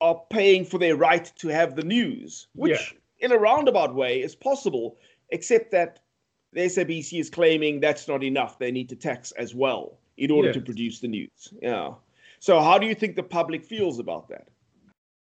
are 0.00 0.20
paying 0.30 0.64
for 0.64 0.78
their 0.78 0.96
right 0.96 1.30
to 1.36 1.48
have 1.48 1.76
the 1.76 1.84
news, 1.84 2.48
which 2.54 2.94
yeah. 3.20 3.26
in 3.26 3.32
a 3.32 3.38
roundabout 3.38 3.94
way 3.94 4.22
is 4.22 4.34
possible, 4.34 4.96
except 5.28 5.70
that 5.70 6.00
the 6.52 6.62
SABC 6.62 7.20
is 7.20 7.30
claiming 7.30 7.78
that's 7.78 8.08
not 8.08 8.24
enough. 8.24 8.58
They 8.58 8.72
need 8.72 8.88
to 8.88 8.96
tax 8.96 9.30
as 9.32 9.54
well 9.54 9.98
in 10.16 10.30
order 10.30 10.52
to 10.52 10.60
produce 10.60 10.98
the 10.98 11.08
news. 11.08 11.52
Yeah. 11.62 11.92
So, 12.40 12.60
how 12.60 12.78
do 12.78 12.86
you 12.86 12.94
think 12.94 13.14
the 13.16 13.22
public 13.22 13.64
feels 13.64 13.98
about 13.98 14.28
that? 14.28 14.48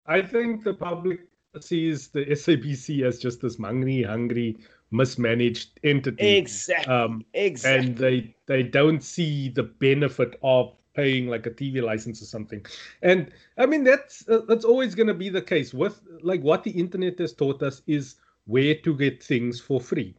I 0.06 0.22
think 0.22 0.64
the 0.64 0.76
public 0.76 1.22
sees 1.60 2.10
the 2.10 2.26
SABC 2.26 3.04
as 3.04 3.18
just 3.18 3.42
this 3.42 3.58
hungry, 3.58 4.04
hungry, 4.04 4.58
mismanaged 4.92 5.80
entity. 5.84 6.38
Exactly. 6.38 6.94
Um, 6.94 7.26
exactly. 7.34 7.88
And 7.88 7.98
they 7.98 8.36
they 8.46 8.62
don't 8.62 9.04
see 9.04 9.50
the 9.50 9.64
benefit 9.64 10.40
of 10.44 10.79
paying 11.00 11.28
like 11.28 11.46
a 11.46 11.52
TV 11.52 11.82
license 11.82 12.22
or 12.22 12.26
something. 12.26 12.66
And 13.02 13.32
I 13.58 13.66
mean 13.66 13.84
that's 13.84 14.28
uh, 14.28 14.42
that's 14.48 14.66
always 14.66 14.96
going 14.96 15.08
to 15.08 15.14
be 15.14 15.30
the 15.30 15.42
case 15.42 15.74
with 15.74 16.02
like 16.22 16.42
what 16.42 16.64
the 16.64 16.72
internet 16.72 17.20
has 17.20 17.34
taught 17.34 17.64
us 17.64 17.82
is 17.88 18.16
where 18.46 18.76
to 18.76 18.96
get 18.96 19.24
things 19.24 19.60
for 19.60 19.80
free. 19.80 20.16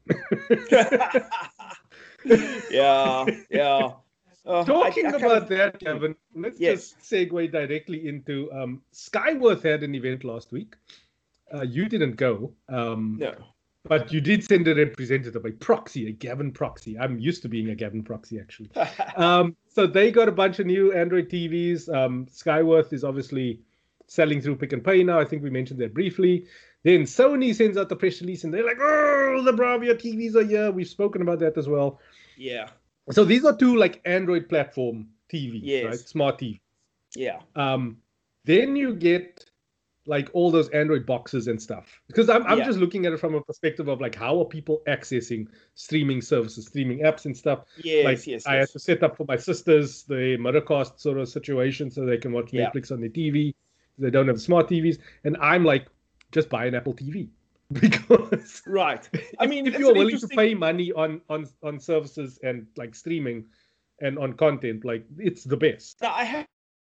yeah, 2.71 3.27
yeah. 3.51 3.93
Uh, 4.47 4.65
Talking 4.65 5.07
I, 5.07 5.11
I 5.11 5.17
about 5.17 5.49
that, 5.49 5.79
Gavin, 5.79 6.17
let's 6.35 6.59
yes. 6.59 6.95
just 6.95 7.01
segue 7.01 7.53
directly 7.53 8.09
into 8.09 8.51
um, 8.53 8.83
Skyworth 8.93 9.63
had 9.63 9.83
an 9.83 9.95
event 9.95 10.25
last 10.25 10.51
week. 10.51 10.77
Uh, 11.53 11.63
you 11.63 11.89
didn't 11.89 12.17
go. 12.17 12.53
Um, 12.69 13.19
no. 13.21 13.35
But 13.85 14.13
you 14.13 14.21
did 14.21 14.45
send 14.45 14.69
a 14.69 14.75
representative, 14.75 15.45
a 15.45 15.51
proxy, 15.53 16.09
a 16.09 16.13
Gavin 16.13 16.53
proxy. 16.53 16.99
I'm 16.99 17.19
used 17.19 17.43
to 17.43 17.49
being 17.49 17.71
a 17.71 17.75
Gavin 17.75 18.03
proxy, 18.03 18.39
actually. 18.39 18.71
um, 19.17 19.57
so 19.69 19.87
they 19.87 20.11
got 20.11 20.29
a 20.29 20.33
bunch 20.33 20.59
of 20.59 20.67
new 20.67 20.93
Android 20.93 21.31
TVs. 21.31 21.93
Um, 21.93 22.27
Skyworth 22.27 22.93
is 22.93 23.05
obviously 23.05 23.61
selling 24.07 24.41
through 24.43 24.57
Pick 24.57 24.73
n 24.73 24.81
Pay 24.81 25.03
now. 25.03 25.19
I 25.19 25.25
think 25.25 25.43
we 25.43 25.51
mentioned 25.51 25.81
that 25.81 25.95
briefly. 25.95 26.47
Then 26.83 27.03
Sony 27.03 27.55
sends 27.55 27.79
out 27.79 27.89
the 27.89 27.97
press 27.97 28.21
release 28.21 28.45
and 28.45 28.53
they're 28.53 28.65
like, 28.65 28.79
oh, 28.81 29.43
the 29.45 29.53
Bravia 29.53 29.95
TVs 29.95 30.35
are 30.35 30.45
here. 30.45 30.71
We've 30.71 30.89
spoken 30.89 31.23
about 31.23 31.39
that 31.41 31.57
as 31.57 31.69
well. 31.69 32.01
Yeah. 32.37 32.69
So 33.11 33.25
these 33.25 33.45
are 33.45 33.57
two 33.57 33.77
like 33.77 34.01
Android 34.05 34.49
platform 34.49 35.09
TVs, 35.33 35.61
yes. 35.63 35.85
right? 35.85 35.99
Smart 35.99 36.39
TV. 36.39 36.61
Yeah. 37.15 37.41
Um, 37.57 37.99
then 38.45 38.77
you 38.77 38.95
get 38.95 39.50
like 40.07 40.31
all 40.33 40.51
those 40.51 40.69
Android 40.71 41.07
boxes 41.07 41.47
and 41.47 41.61
stuff. 41.61 42.01
Because 42.07 42.29
I'm, 42.29 42.45
I'm 42.47 42.59
yeah. 42.59 42.65
just 42.65 42.79
looking 42.79 43.07
at 43.07 43.13
it 43.13 43.19
from 43.19 43.35
a 43.35 43.43
perspective 43.43 43.89
of 43.89 44.01
like 44.01 44.15
how 44.15 44.41
are 44.41 44.45
people 44.45 44.83
accessing 44.89 45.47
streaming 45.75 46.23
services, 46.23 46.67
streaming 46.67 47.01
apps 47.01 47.27
and 47.27 47.37
stuff. 47.37 47.65
Yes, 47.83 48.05
like 48.05 48.27
yes. 48.27 48.47
I 48.47 48.57
yes. 48.57 48.69
had 48.69 48.73
to 48.73 48.79
set 48.79 49.03
up 49.03 49.17
for 49.17 49.25
my 49.29 49.37
sisters 49.37 50.05
the 50.05 50.37
Miracast 50.39 50.99
sort 50.99 51.19
of 51.19 51.29
situation 51.29 51.91
so 51.91 52.05
they 52.05 52.19
can 52.19 52.33
watch 52.33 52.53
yeah. 52.53 52.71
Netflix 52.71 52.91
on 52.91 53.01
their 53.01 53.11
TV. 53.11 53.55
They 53.99 54.11
don't 54.11 54.29
have 54.29 54.41
smart 54.41 54.69
TVs, 54.69 54.99
and 55.25 55.37
I'm 55.39 55.65
like, 55.65 55.87
just 56.33 56.49
buy 56.49 56.65
an 56.65 56.75
Apple 56.75 56.95
TV 56.95 57.29
because 57.73 58.63
right. 58.67 59.09
I 59.39 59.47
mean, 59.47 59.67
if 59.67 59.79
you're 59.79 59.93
willing 59.93 60.09
interesting... 60.09 60.31
to 60.31 60.37
pay 60.37 60.55
money 60.55 60.93
on 60.93 61.21
on 61.29 61.47
on 61.63 61.79
services 61.79 62.39
and 62.43 62.67
like 62.77 62.95
streaming 62.95 63.45
and 64.01 64.19
on 64.19 64.33
content, 64.33 64.85
like 64.85 65.05
it's 65.19 65.45
the 65.45 65.57
best. 65.57 66.01
Now, 66.01 66.15
I 66.15 66.25
have 66.25 66.47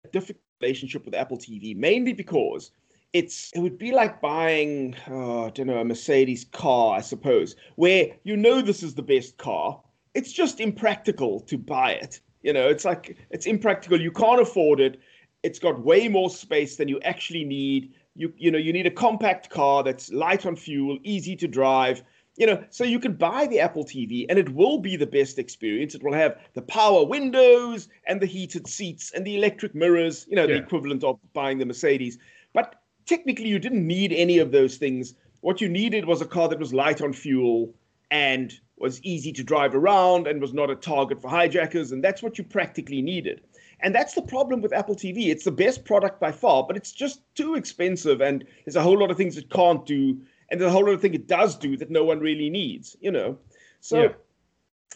a 0.05 0.09
difficult 0.09 0.43
relationship 0.61 1.05
with 1.05 1.15
Apple 1.15 1.39
TV 1.39 1.77
mainly 1.77 2.13
because 2.13 2.73
it's 3.13 3.51
it 3.55 3.61
would 3.61 3.79
be 3.79 3.93
like 3.93 4.21
buying 4.21 4.95
oh, 5.09 5.47
I 5.47 5.51
don't 5.51 5.67
know 5.67 5.79
a 5.79 5.85
Mercedes 5.85 6.45
car, 6.53 6.97
I 6.97 7.01
suppose, 7.01 7.57
where 7.77 8.09
you 8.25 8.37
know 8.37 8.61
this 8.61 8.83
is 8.83 8.95
the 8.95 9.03
best 9.03 9.39
car. 9.39 9.81
It's 10.15 10.33
just 10.33 10.61
impractical 10.61 11.41
to 11.41 11.57
buy 11.57 11.93
it. 11.93 12.21
You 12.43 12.53
know, 12.53 12.69
it's 12.69 12.85
like 12.85 13.17
it's 13.31 13.47
impractical. 13.47 14.01
You 14.01 14.13
can't 14.13 14.41
afford 14.41 14.81
it. 14.81 15.01
It's 15.43 15.59
got 15.59 15.83
way 15.83 16.09
more 16.09 16.31
space 16.31 16.77
than 16.77 16.89
you 16.89 17.01
actually 17.01 17.45
need. 17.45 17.95
You 18.15 18.33
you 18.37 18.51
know 18.51 18.59
you 18.59 18.73
need 18.73 18.87
a 18.87 18.91
compact 18.91 19.49
car 19.49 19.83
that's 19.83 20.13
light 20.13 20.45
on 20.45 20.57
fuel, 20.57 20.99
easy 21.03 21.37
to 21.37 21.49
drive. 21.49 22.03
You 22.37 22.47
know, 22.47 22.63
so 22.71 22.85
you 22.85 23.01
can 23.01 23.15
buy 23.15 23.49
the 23.49 23.59
Apple 23.59 23.85
TV 23.85 24.27
and 24.29 24.39
it 24.39 24.49
will 24.51 24.79
be 24.79 24.95
the 24.95 25.07
best 25.07 25.41
experience. 25.41 25.97
It 25.97 26.05
will 26.05 26.13
have 26.13 26.39
the 26.55 26.63
power 26.63 27.05
windows 27.05 27.89
and 28.07 28.21
the 28.21 28.27
heated 28.27 28.69
seats 28.69 29.11
and 29.13 29.27
the 29.27 29.35
electric 29.35 29.75
mirrors. 29.75 30.27
You 30.29 30.37
know, 30.37 30.43
yeah. 30.43 30.55
the 30.55 30.63
equivalent 30.63 31.03
of 31.03 31.19
buying 31.33 31.59
the 31.59 31.67
Mercedes. 31.67 32.19
But 32.53 32.77
technically, 33.09 33.49
you 33.49 33.59
didn't 33.59 33.87
need 33.87 34.13
any 34.13 34.39
of 34.39 34.53
those 34.53 34.77
things. 34.77 35.15
What 35.41 35.61
you 35.61 35.69
needed 35.69 36.05
was 36.05 36.21
a 36.21 36.27
car 36.27 36.49
that 36.49 36.59
was 36.59 36.75
light 36.75 37.01
on 37.01 37.13
fuel 37.13 37.75
and 38.11 38.53
was 38.77 39.03
easy 39.03 39.33
to 39.33 39.43
drive 39.43 39.75
around 39.75 40.27
and 40.27 40.41
was 40.41 40.55
not 40.55 40.71
a 40.71 40.77
target 40.77 41.21
for 41.21 41.29
hijackers. 41.29 41.91
And 41.91 42.05
that's 42.05 42.23
what 42.23 42.39
you 42.39 42.45
practically 42.45 43.03
needed. 43.03 43.41
And 43.81 43.95
that's 43.95 44.15
the 44.15 44.23
problem 44.23 44.61
with 44.61 44.73
Apple 44.73 44.97
TV. 44.97 45.29
It's 45.29 45.45
the 45.45 45.53
best 45.53 45.85
product 45.85 46.21
by 46.21 46.33
far, 46.33 46.65
but 46.67 46.77
it's 46.77 46.93
just 46.93 47.23
too 47.35 47.55
expensive. 47.55 48.21
And 48.21 48.45
there's 48.65 48.77
a 48.77 48.83
whole 48.83 48.99
lot 48.99 49.11
of 49.11 49.17
things 49.17 49.37
it 49.37 49.51
can't 49.51 49.85
do. 49.87 50.21
And 50.51 50.61
there's 50.61 50.71
a 50.71 50.73
whole 50.73 50.85
lot 50.85 50.93
of 50.93 51.01
things 51.01 51.15
it 51.15 51.29
does 51.29 51.57
do 51.57 51.77
that 51.77 51.91
no 51.91 52.05
one 52.05 52.21
really 52.21 52.51
needs, 52.51 52.97
you 53.01 53.11
know? 53.11 53.39
So, 53.81 54.03
yeah. 54.03 54.09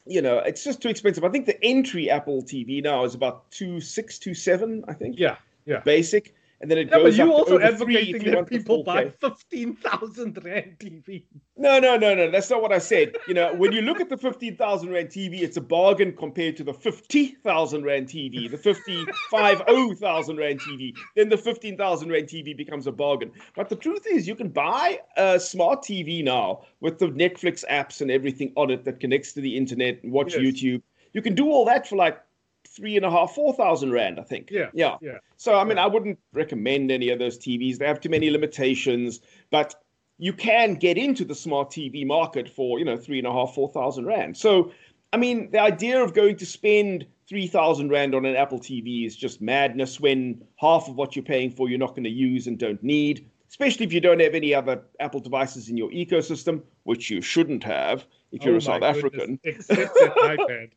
you 0.07 0.23
know, 0.23 0.39
it's 0.39 0.65
just 0.65 0.81
too 0.81 0.89
expensive. 0.89 1.25
I 1.25 1.29
think 1.29 1.47
the 1.47 1.63
entry 1.65 2.11
Apple 2.11 2.43
TV 2.43 2.83
now 2.83 3.05
is 3.05 3.15
about 3.15 3.51
two 3.51 3.81
six, 3.81 4.19
two 4.19 4.35
seven, 4.35 4.85
I 4.89 4.95
think. 4.95 5.19
Yeah. 5.19 5.37
Yeah. 5.65 5.81
Basic 5.81 6.35
and 6.63 6.71
then 6.71 6.79
it 6.79 6.89
yeah, 6.89 6.97
goes 6.97 7.17
but 7.17 7.25
you 7.25 7.33
also 7.33 7.61
advocating 7.61 8.31
that 8.31 8.47
people 8.47 8.85
buy 8.85 9.13
fifteen 9.21 9.75
thousand 9.75 10.39
rand 10.45 10.77
TV. 10.79 11.25
No, 11.57 11.81
no, 11.81 11.97
no, 11.97 12.15
no. 12.15 12.31
That's 12.31 12.49
not 12.49 12.63
what 12.63 12.73
I 12.73 12.79
said. 12.79 13.17
You 13.27 13.35
know, 13.35 13.53
when 13.55 13.73
you 13.73 13.83
look 13.83 14.01
at 14.01 14.09
the 14.09 14.17
fifteen 14.17 14.57
thousand 14.57 14.91
rand 14.91 15.09
TV, 15.09 15.41
it's 15.43 15.57
a 15.57 15.61
bargain 15.61 16.17
compared 16.17 16.57
to 16.59 16.65
the 16.65 16.73
fifty 16.73 17.35
thousand 17.43 17.85
rand 17.85 18.07
TV, 18.07 18.49
the 18.49 18.57
fifty-five 18.57 19.63
oh 19.67 19.95
thousand 19.95 20.37
rand 20.37 20.61
TV. 20.61 20.97
Then 21.17 21.29
the 21.29 21.37
fifteen 21.37 21.77
thousand 21.77 22.11
rand 22.11 22.29
TV 22.29 22.57
becomes 22.57 22.87
a 22.87 22.93
bargain. 22.93 23.33
But 23.57 23.69
the 23.69 23.77
truth 23.77 24.07
is, 24.07 24.29
you 24.29 24.37
can 24.37 24.49
buy 24.49 25.01
a 25.17 25.41
smart 25.41 25.83
TV 25.83 26.23
now 26.23 26.63
with 26.81 27.01
the 27.01 27.07
Netflix 27.09 27.65
apps 27.69 28.01
and 28.01 28.11
everything 28.11 28.53
on 28.57 28.71
it 28.71 28.85
that 28.85 29.01
connects 29.01 29.33
to 29.33 29.41
the 29.41 29.57
internet 29.57 30.01
and 30.05 30.13
watch 30.13 30.35
yes. 30.35 30.43
YouTube. 30.43 30.83
You 31.13 31.23
can 31.23 31.35
do 31.35 31.51
all 31.51 31.65
that 31.65 31.89
for 31.89 31.97
like 31.97 32.23
three 32.67 32.97
and 32.97 33.05
a 33.05 33.11
half, 33.11 33.35
four 33.35 33.53
thousand 33.53 33.93
rand, 33.93 34.19
I 34.19 34.23
think. 34.23 34.51
Yeah. 34.51 34.71
Yeah. 34.73 34.97
Yeah. 35.01 35.19
So 35.37 35.55
I 35.57 35.65
mean, 35.65 35.79
I 35.79 35.87
wouldn't 35.87 36.19
recommend 36.33 36.91
any 36.91 37.11
of 37.11 37.19
those 37.19 37.39
TVs. 37.39 37.79
They 37.79 37.87
have 37.87 38.01
too 38.01 38.09
many 38.09 38.31
limitations, 38.31 39.21
but 39.51 39.75
you 40.19 40.33
can 40.33 40.75
get 40.75 40.97
into 40.97 41.25
the 41.25 41.35
smart 41.35 41.71
TV 41.71 42.07
market 42.07 42.49
for 42.49 42.79
you 42.79 42.85
know 42.85 42.97
three 42.97 43.19
and 43.19 43.27
a 43.27 43.33
half, 43.33 43.55
four 43.55 43.69
thousand 43.69 44.07
rand. 44.07 44.37
So 44.37 44.73
I 45.13 45.17
mean, 45.17 45.51
the 45.51 45.61
idea 45.61 46.03
of 46.03 46.15
going 46.15 46.37
to 46.37 46.47
spend 46.47 47.07
three 47.29 47.47
thousand 47.47 47.91
rand 47.91 48.15
on 48.15 48.25
an 48.25 48.37
Apple 48.37 48.59
TV 48.59 49.07
is 49.07 49.17
just 49.17 49.41
madness. 49.41 50.01
When 50.01 50.43
half 50.57 50.89
of 50.89 50.97
what 50.97 51.17
you're 51.17 51.25
paying 51.25 51.51
for, 51.51 51.69
you're 51.69 51.79
not 51.79 51.91
going 51.91 52.05
to 52.05 52.11
use 52.11 52.47
and 52.47 52.59
don't 52.59 52.83
need. 52.83 53.29
Especially 53.49 53.85
if 53.85 53.93
you 53.93 54.01
don't 54.01 54.21
have 54.21 54.35
any 54.35 54.55
other 54.55 54.83
Apple 54.99 55.21
devices 55.21 55.69
in 55.69 55.77
your 55.77 55.91
ecosystem, 55.91 56.63
which 56.85 57.11
you 57.11 57.21
shouldn't 57.21 57.63
have 57.63 58.07
if 58.33 58.43
you're 58.45 58.55
oh 58.55 58.59
a 58.59 58.61
South 58.63 58.81
goodness. 58.81 58.97
African. 58.97 59.41
Except 59.45 59.97
an 59.99 60.11
iPad 60.17 60.71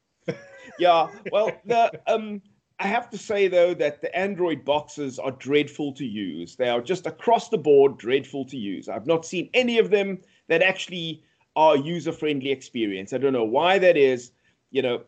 yeah. 0.80 1.08
Well, 1.32 1.52
the 1.66 1.92
um, 2.08 2.42
I 2.80 2.88
have 2.88 3.10
to 3.12 3.18
say 3.18 3.48
though 3.48 3.74
that 3.76 4.02
the 4.02 4.16
Android 4.16 4.66
boxes 4.66 5.20
are 5.20 5.32
dreadful 5.32 5.94
to 5.94 6.06
use. 6.06 6.56
They 6.56 6.70
are 6.70 6.82
just 6.82 7.06
across 7.08 7.50
the 7.50 7.58
board 7.58 7.98
dreadful 7.98 8.46
to 8.46 8.58
use. 8.58 8.90
I've 8.90 9.08
not 9.08 9.26
seen 9.26 9.50
any 9.54 9.80
of 9.80 9.90
them 9.90 10.20
that 10.48 10.62
actually 10.62 11.24
are 11.56 11.78
user-friendly 11.78 12.52
experience. 12.52 13.14
I 13.14 13.18
don't 13.18 13.34
know 13.34 13.46
why 13.46 13.80
that 13.80 13.96
is. 13.96 14.32
You 14.72 14.82
know, 14.82 15.04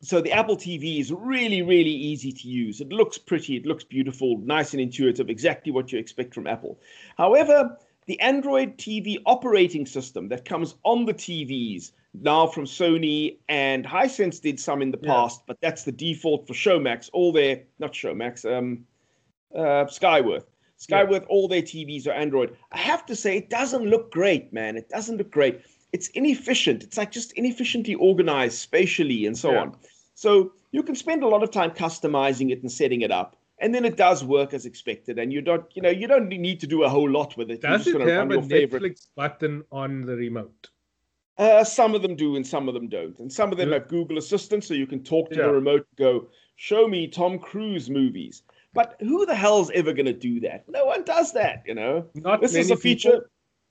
so 0.00 0.20
the 0.20 0.32
Apple 0.32 0.56
TV 0.56 1.00
is 1.00 1.12
really, 1.12 1.62
really 1.62 1.90
easy 1.90 2.32
to 2.32 2.48
use. 2.48 2.80
It 2.80 2.88
looks 2.88 3.18
pretty, 3.18 3.56
it 3.56 3.66
looks 3.66 3.84
beautiful, 3.84 4.38
nice 4.38 4.72
and 4.72 4.80
intuitive, 4.80 5.28
exactly 5.28 5.72
what 5.72 5.92
you 5.92 5.98
expect 5.98 6.34
from 6.34 6.46
Apple. 6.46 6.78
However, 7.16 7.76
the 8.06 8.20
Android 8.20 8.78
TV 8.78 9.18
operating 9.26 9.84
system 9.84 10.28
that 10.28 10.44
comes 10.44 10.76
on 10.84 11.06
the 11.06 11.14
TVs 11.14 11.92
now 12.20 12.46
from 12.46 12.64
Sony 12.64 13.38
and 13.48 13.84
Hisense 13.84 14.40
did 14.40 14.58
some 14.58 14.82
in 14.82 14.90
the 14.90 14.98
yeah. 15.02 15.12
past, 15.12 15.42
but 15.46 15.58
that's 15.60 15.84
the 15.84 15.92
default 15.92 16.46
for 16.46 16.54
Showmax. 16.54 17.10
All 17.12 17.32
their 17.32 17.62
not 17.78 17.92
Showmax, 17.92 18.44
um, 18.44 18.84
uh, 19.54 19.84
Skyworth. 19.86 20.44
Skyworth, 20.78 21.22
yeah. 21.22 21.28
all 21.28 21.48
their 21.48 21.62
TVs 21.62 22.06
are 22.06 22.12
Android. 22.12 22.56
I 22.72 22.78
have 22.78 23.06
to 23.06 23.16
say, 23.16 23.36
it 23.36 23.48
doesn't 23.48 23.84
look 23.84 24.12
great, 24.12 24.52
man. 24.52 24.76
It 24.76 24.88
doesn't 24.88 25.16
look 25.16 25.30
great. 25.30 25.62
It's 25.92 26.08
inefficient. 26.08 26.82
It's 26.82 26.98
like 26.98 27.10
just 27.10 27.32
inefficiently 27.32 27.94
organized 27.94 28.58
spatially 28.58 29.26
and 29.26 29.36
so 29.36 29.52
yeah. 29.52 29.60
on. 29.60 29.76
So 30.14 30.52
you 30.72 30.82
can 30.82 30.94
spend 30.94 31.22
a 31.22 31.28
lot 31.28 31.42
of 31.42 31.50
time 31.50 31.70
customizing 31.70 32.50
it 32.50 32.60
and 32.60 32.70
setting 32.70 33.00
it 33.00 33.10
up. 33.10 33.36
And 33.58 33.74
then 33.74 33.86
it 33.86 33.96
does 33.96 34.22
work 34.22 34.52
as 34.52 34.66
expected, 34.66 35.18
and 35.18 35.32
you 35.32 35.40
don't, 35.40 35.64
you 35.74 35.80
know, 35.80 35.88
you 35.88 36.06
don't 36.06 36.28
need 36.28 36.60
to 36.60 36.66
do 36.66 36.82
a 36.82 36.90
whole 36.90 37.10
lot 37.10 37.38
with 37.38 37.50
it. 37.50 37.62
Does 37.62 37.86
it 37.86 37.98
have 37.98 38.30
a 38.30 38.36
Netflix 38.36 38.50
favorite. 38.50 39.00
button 39.16 39.64
on 39.72 40.02
the 40.02 40.14
remote? 40.14 40.68
Uh, 41.38 41.62
some 41.62 41.94
of 41.94 42.02
them 42.02 42.16
do, 42.16 42.36
and 42.36 42.46
some 42.46 42.68
of 42.68 42.74
them 42.74 42.88
don't. 42.88 43.18
And 43.18 43.30
some 43.30 43.52
of 43.52 43.58
them 43.58 43.68
yeah. 43.68 43.76
have 43.78 43.88
Google 43.88 44.16
Assistant, 44.18 44.64
so 44.64 44.74
you 44.74 44.86
can 44.86 45.02
talk 45.02 45.30
to 45.30 45.36
yeah. 45.36 45.46
the 45.46 45.52
remote, 45.52 45.86
go, 45.96 46.28
show 46.56 46.88
me 46.88 47.06
Tom 47.06 47.38
Cruise 47.38 47.90
movies. 47.90 48.42
But 48.72 48.96
who 49.00 49.24
the 49.26 49.34
hell's 49.34 49.70
ever 49.70 49.92
going 49.92 50.06
to 50.06 50.12
do 50.12 50.40
that? 50.40 50.68
No 50.68 50.84
one 50.86 51.04
does 51.04 51.32
that, 51.32 51.62
you 51.66 51.74
know. 51.74 52.06
Not 52.14 52.40
this 52.40 52.54
is 52.54 52.70
a 52.70 52.76
feature. 52.76 53.10
People. 53.10 53.26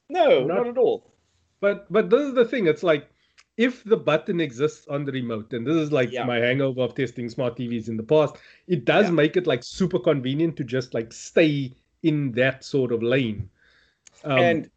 No, 0.10 0.44
not, 0.46 0.58
not 0.58 0.68
at 0.68 0.78
all. 0.78 1.12
But 1.60 1.92
but 1.92 2.10
this 2.10 2.22
is 2.22 2.34
the 2.34 2.46
thing. 2.46 2.68
It's 2.68 2.84
like 2.84 3.10
if 3.58 3.84
the 3.84 3.98
button 3.98 4.40
exists 4.40 4.88
on 4.88 5.06
the 5.06 5.12
remote, 5.12 5.54
and 5.54 5.66
this 5.66 5.76
is 5.76 5.92
like 5.92 6.12
yeah. 6.12 6.26
my 6.26 6.38
hangover 6.38 6.82
of 6.82 6.96
testing 6.96 7.30
smart 7.30 7.58
TVs 7.58 7.88
in 7.88 7.98
the 7.98 8.04
past, 8.04 8.36
it 8.68 8.86
does 8.86 9.06
yeah. 9.06 9.12
make 9.12 9.38
it 9.38 9.48
like 9.48 9.64
super 9.64 10.00
convenient 10.00 10.58
to 10.58 10.64
just 10.64 10.94
like 10.94 11.14
stay 11.14 11.74
in 12.04 12.32
that 12.34 12.64
sort 12.64 12.92
of 12.92 13.02
lane. 13.02 13.50
Um, 14.24 14.38
and 14.40 14.70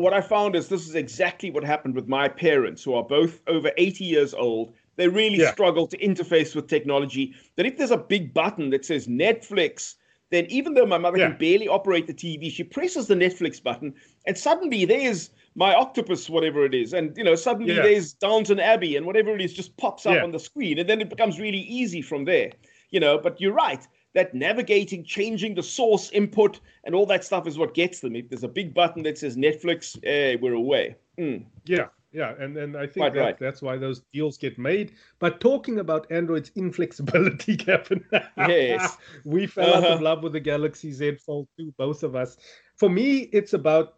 what 0.00 0.14
I 0.14 0.20
found 0.20 0.56
is 0.56 0.68
this 0.68 0.88
is 0.88 0.94
exactly 0.94 1.50
what 1.50 1.64
happened 1.64 1.94
with 1.94 2.08
my 2.08 2.28
parents, 2.28 2.82
who 2.82 2.94
are 2.94 3.04
both 3.04 3.40
over 3.46 3.70
80 3.76 4.04
years 4.04 4.34
old. 4.34 4.74
They 4.96 5.08
really 5.08 5.38
yeah. 5.38 5.52
struggle 5.52 5.86
to 5.86 5.96
interface 5.98 6.54
with 6.54 6.68
technology. 6.68 7.34
That 7.56 7.66
if 7.66 7.76
there's 7.76 7.90
a 7.90 7.96
big 7.96 8.34
button 8.34 8.70
that 8.70 8.84
says 8.84 9.06
Netflix, 9.06 9.94
then 10.30 10.46
even 10.46 10.74
though 10.74 10.86
my 10.86 10.98
mother 10.98 11.18
yeah. 11.18 11.28
can 11.28 11.38
barely 11.38 11.68
operate 11.68 12.06
the 12.06 12.14
TV, 12.14 12.50
she 12.50 12.64
presses 12.64 13.06
the 13.06 13.14
Netflix 13.14 13.62
button, 13.62 13.94
and 14.26 14.38
suddenly 14.38 14.84
there's 14.84 15.30
my 15.56 15.74
octopus, 15.74 16.30
whatever 16.30 16.64
it 16.64 16.74
is, 16.74 16.92
and 16.92 17.16
you 17.16 17.24
know, 17.24 17.34
suddenly 17.34 17.74
yeah. 17.74 17.82
there's 17.82 18.12
Downton 18.12 18.60
Abbey, 18.60 18.96
and 18.96 19.06
whatever 19.06 19.34
it 19.34 19.40
is 19.40 19.52
just 19.52 19.76
pops 19.76 20.06
up 20.06 20.22
on 20.22 20.30
the 20.30 20.38
screen, 20.38 20.78
and 20.78 20.88
then 20.88 21.00
it 21.00 21.10
becomes 21.10 21.40
really 21.40 21.58
easy 21.58 22.02
from 22.02 22.24
there. 22.24 22.52
You 22.90 23.00
know, 23.00 23.18
but 23.18 23.40
you're 23.40 23.52
right. 23.52 23.86
That 24.14 24.34
navigating, 24.34 25.04
changing 25.04 25.54
the 25.54 25.62
source 25.62 26.10
input, 26.10 26.58
and 26.82 26.94
all 26.96 27.06
that 27.06 27.24
stuff 27.24 27.46
is 27.46 27.56
what 27.56 27.74
gets 27.74 28.00
them. 28.00 28.16
If 28.16 28.28
there's 28.28 28.42
a 28.42 28.48
big 28.48 28.74
button 28.74 29.04
that 29.04 29.18
says 29.18 29.36
Netflix, 29.36 29.96
eh, 30.02 30.36
we're 30.40 30.54
away. 30.54 30.96
Mm. 31.16 31.44
Yeah, 31.64 31.86
yeah, 32.12 32.34
and 32.40 32.56
and 32.56 32.76
I 32.76 32.88
think 32.88 33.14
that, 33.14 33.20
right. 33.20 33.38
that's 33.38 33.62
why 33.62 33.76
those 33.76 34.00
deals 34.12 34.36
get 34.36 34.58
made. 34.58 34.94
But 35.20 35.40
talking 35.40 35.78
about 35.78 36.10
Android's 36.10 36.50
inflexibility, 36.56 37.56
Gavin, 37.64 38.04
yes, 38.36 38.96
we 39.24 39.46
fell 39.46 39.68
uh-huh. 39.68 39.78
out 39.78 39.84
of 39.84 39.92
uh-huh. 39.92 40.02
love 40.02 40.22
with 40.24 40.32
the 40.32 40.40
Galaxy 40.40 40.92
Z 40.92 41.16
Fold 41.24 41.46
2, 41.56 41.72
both 41.78 42.02
of 42.02 42.16
us. 42.16 42.36
For 42.76 42.88
me, 42.88 43.28
it's 43.32 43.52
about 43.52 43.94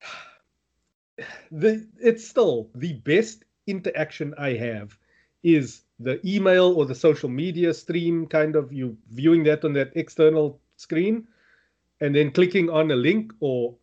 the. 1.50 1.86
It's 2.00 2.26
still 2.26 2.70
the 2.74 2.94
best 2.94 3.44
interaction 3.66 4.34
I 4.38 4.54
have 4.54 4.96
is 5.42 5.82
the 5.98 6.20
email 6.26 6.72
or 6.72 6.86
the 6.86 6.94
social 6.94 7.28
media 7.28 7.72
stream 7.74 8.26
kind 8.26 8.56
of 8.56 8.72
you 8.72 8.96
viewing 9.10 9.42
that 9.44 9.64
on 9.64 9.72
that 9.74 9.92
external 9.94 10.60
screen 10.76 11.26
and 12.00 12.14
then 12.14 12.30
clicking 12.30 12.70
on 12.70 12.90
a 12.90 12.96
link 12.96 13.32
or 13.40 13.76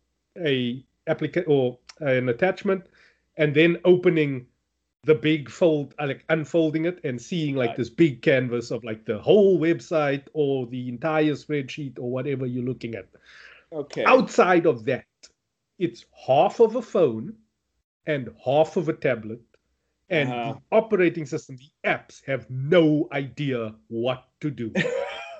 a 0.44 0.84
application 1.06 1.50
or 1.50 1.78
an 2.00 2.28
attachment 2.28 2.84
and 3.36 3.54
then 3.54 3.78
opening 3.84 4.46
the 5.04 5.14
big 5.14 5.48
fold 5.48 5.94
uh, 6.00 6.06
like 6.06 6.24
unfolding 6.28 6.84
it 6.84 7.00
and 7.04 7.20
seeing 7.20 7.54
like 7.54 7.68
right. 7.68 7.76
this 7.76 7.88
big 7.88 8.20
canvas 8.20 8.70
of 8.70 8.82
like 8.84 9.04
the 9.04 9.18
whole 9.18 9.58
website 9.58 10.24
or 10.32 10.66
the 10.66 10.88
entire 10.88 11.32
spreadsheet 11.32 11.98
or 11.98 12.10
whatever 12.10 12.46
you're 12.46 12.64
looking 12.64 12.94
at 12.94 13.06
okay 13.72 14.04
outside 14.04 14.66
of 14.66 14.84
that 14.84 15.04
it's 15.78 16.04
half 16.26 16.58
of 16.60 16.74
a 16.76 16.82
phone 16.82 17.32
and 18.06 18.28
half 18.44 18.76
of 18.76 18.88
a 18.88 18.92
tablet 18.92 19.40
and 20.10 20.30
uh-huh. 20.30 20.54
the 20.54 20.76
operating 20.76 21.26
system, 21.26 21.56
the 21.56 21.88
apps 21.88 22.24
have 22.26 22.48
no 22.50 23.08
idea 23.12 23.74
what 23.88 24.24
to 24.40 24.50
do. 24.50 24.72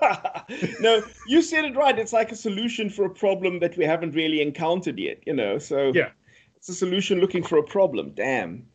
no, 0.79 1.01
you 1.27 1.41
said 1.41 1.65
it 1.65 1.75
right. 1.75 1.97
It's 1.97 2.13
like 2.13 2.31
a 2.31 2.35
solution 2.35 2.89
for 2.89 3.05
a 3.05 3.09
problem 3.09 3.59
that 3.59 3.77
we 3.77 3.85
haven't 3.85 4.15
really 4.15 4.41
encountered 4.41 4.99
yet, 4.99 5.19
you 5.25 5.33
know. 5.33 5.57
So 5.57 5.91
yeah, 5.93 6.09
it's 6.55 6.69
a 6.69 6.75
solution 6.75 7.19
looking 7.19 7.43
for 7.43 7.57
a 7.57 7.63
problem. 7.63 8.11
Damn. 8.15 8.65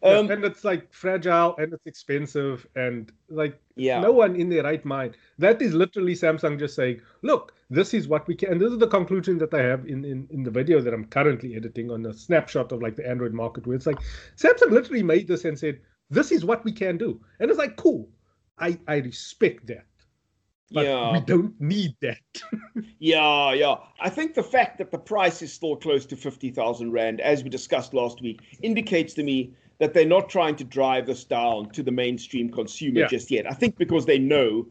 Um, 0.00 0.30
and 0.30 0.44
it's 0.44 0.64
like 0.64 0.92
fragile 0.92 1.56
and 1.58 1.72
it's 1.72 1.86
expensive 1.86 2.64
and 2.76 3.10
like 3.28 3.60
yeah. 3.74 3.98
no 3.98 4.12
one 4.12 4.36
in 4.36 4.48
their 4.48 4.62
right 4.62 4.84
mind. 4.84 5.16
That 5.38 5.60
is 5.60 5.74
literally 5.74 6.14
Samsung 6.14 6.56
just 6.56 6.76
saying, 6.76 7.00
look, 7.22 7.52
this 7.70 7.92
is 7.92 8.08
what 8.08 8.26
we 8.26 8.34
can. 8.34 8.52
And 8.52 8.60
this 8.60 8.72
is 8.72 8.78
the 8.78 8.86
conclusion 8.86 9.38
that 9.38 9.52
I 9.52 9.62
have 9.62 9.86
in, 9.86 10.04
in, 10.04 10.26
in 10.30 10.42
the 10.42 10.50
video 10.50 10.80
that 10.80 10.94
I'm 10.94 11.04
currently 11.04 11.54
editing 11.54 11.90
on 11.90 12.06
a 12.06 12.14
snapshot 12.14 12.72
of 12.72 12.82
like 12.82 12.96
the 12.96 13.08
Android 13.08 13.34
market, 13.34 13.66
where 13.66 13.76
it's 13.76 13.86
like 13.86 13.98
Samsung 14.36 14.70
literally 14.70 15.02
made 15.02 15.28
this 15.28 15.44
and 15.44 15.58
said, 15.58 15.80
this 16.10 16.32
is 16.32 16.44
what 16.44 16.64
we 16.64 16.72
can 16.72 16.96
do. 16.96 17.20
And 17.40 17.50
it's 17.50 17.58
like, 17.58 17.76
cool. 17.76 18.08
I, 18.58 18.78
I 18.88 18.96
respect 18.96 19.66
that. 19.66 19.84
But 20.70 20.86
yeah. 20.86 21.12
we 21.12 21.20
don't 21.20 21.58
need 21.60 21.94
that. 22.02 22.18
yeah, 22.98 23.52
yeah. 23.52 23.76
I 24.00 24.10
think 24.10 24.34
the 24.34 24.42
fact 24.42 24.78
that 24.78 24.90
the 24.90 24.98
price 24.98 25.40
is 25.40 25.52
still 25.52 25.76
close 25.76 26.04
to 26.06 26.16
50,000 26.16 26.90
Rand, 26.90 27.20
as 27.20 27.42
we 27.42 27.50
discussed 27.50 27.94
last 27.94 28.20
week, 28.20 28.40
indicates 28.62 29.14
to 29.14 29.22
me 29.22 29.54
that 29.78 29.94
they're 29.94 30.06
not 30.06 30.28
trying 30.28 30.56
to 30.56 30.64
drive 30.64 31.06
this 31.06 31.24
down 31.24 31.70
to 31.70 31.82
the 31.82 31.90
mainstream 31.90 32.50
consumer 32.50 33.00
yeah. 33.00 33.06
just 33.06 33.30
yet. 33.30 33.50
I 33.50 33.54
think 33.54 33.78
because 33.78 34.04
they 34.04 34.18
know 34.18 34.66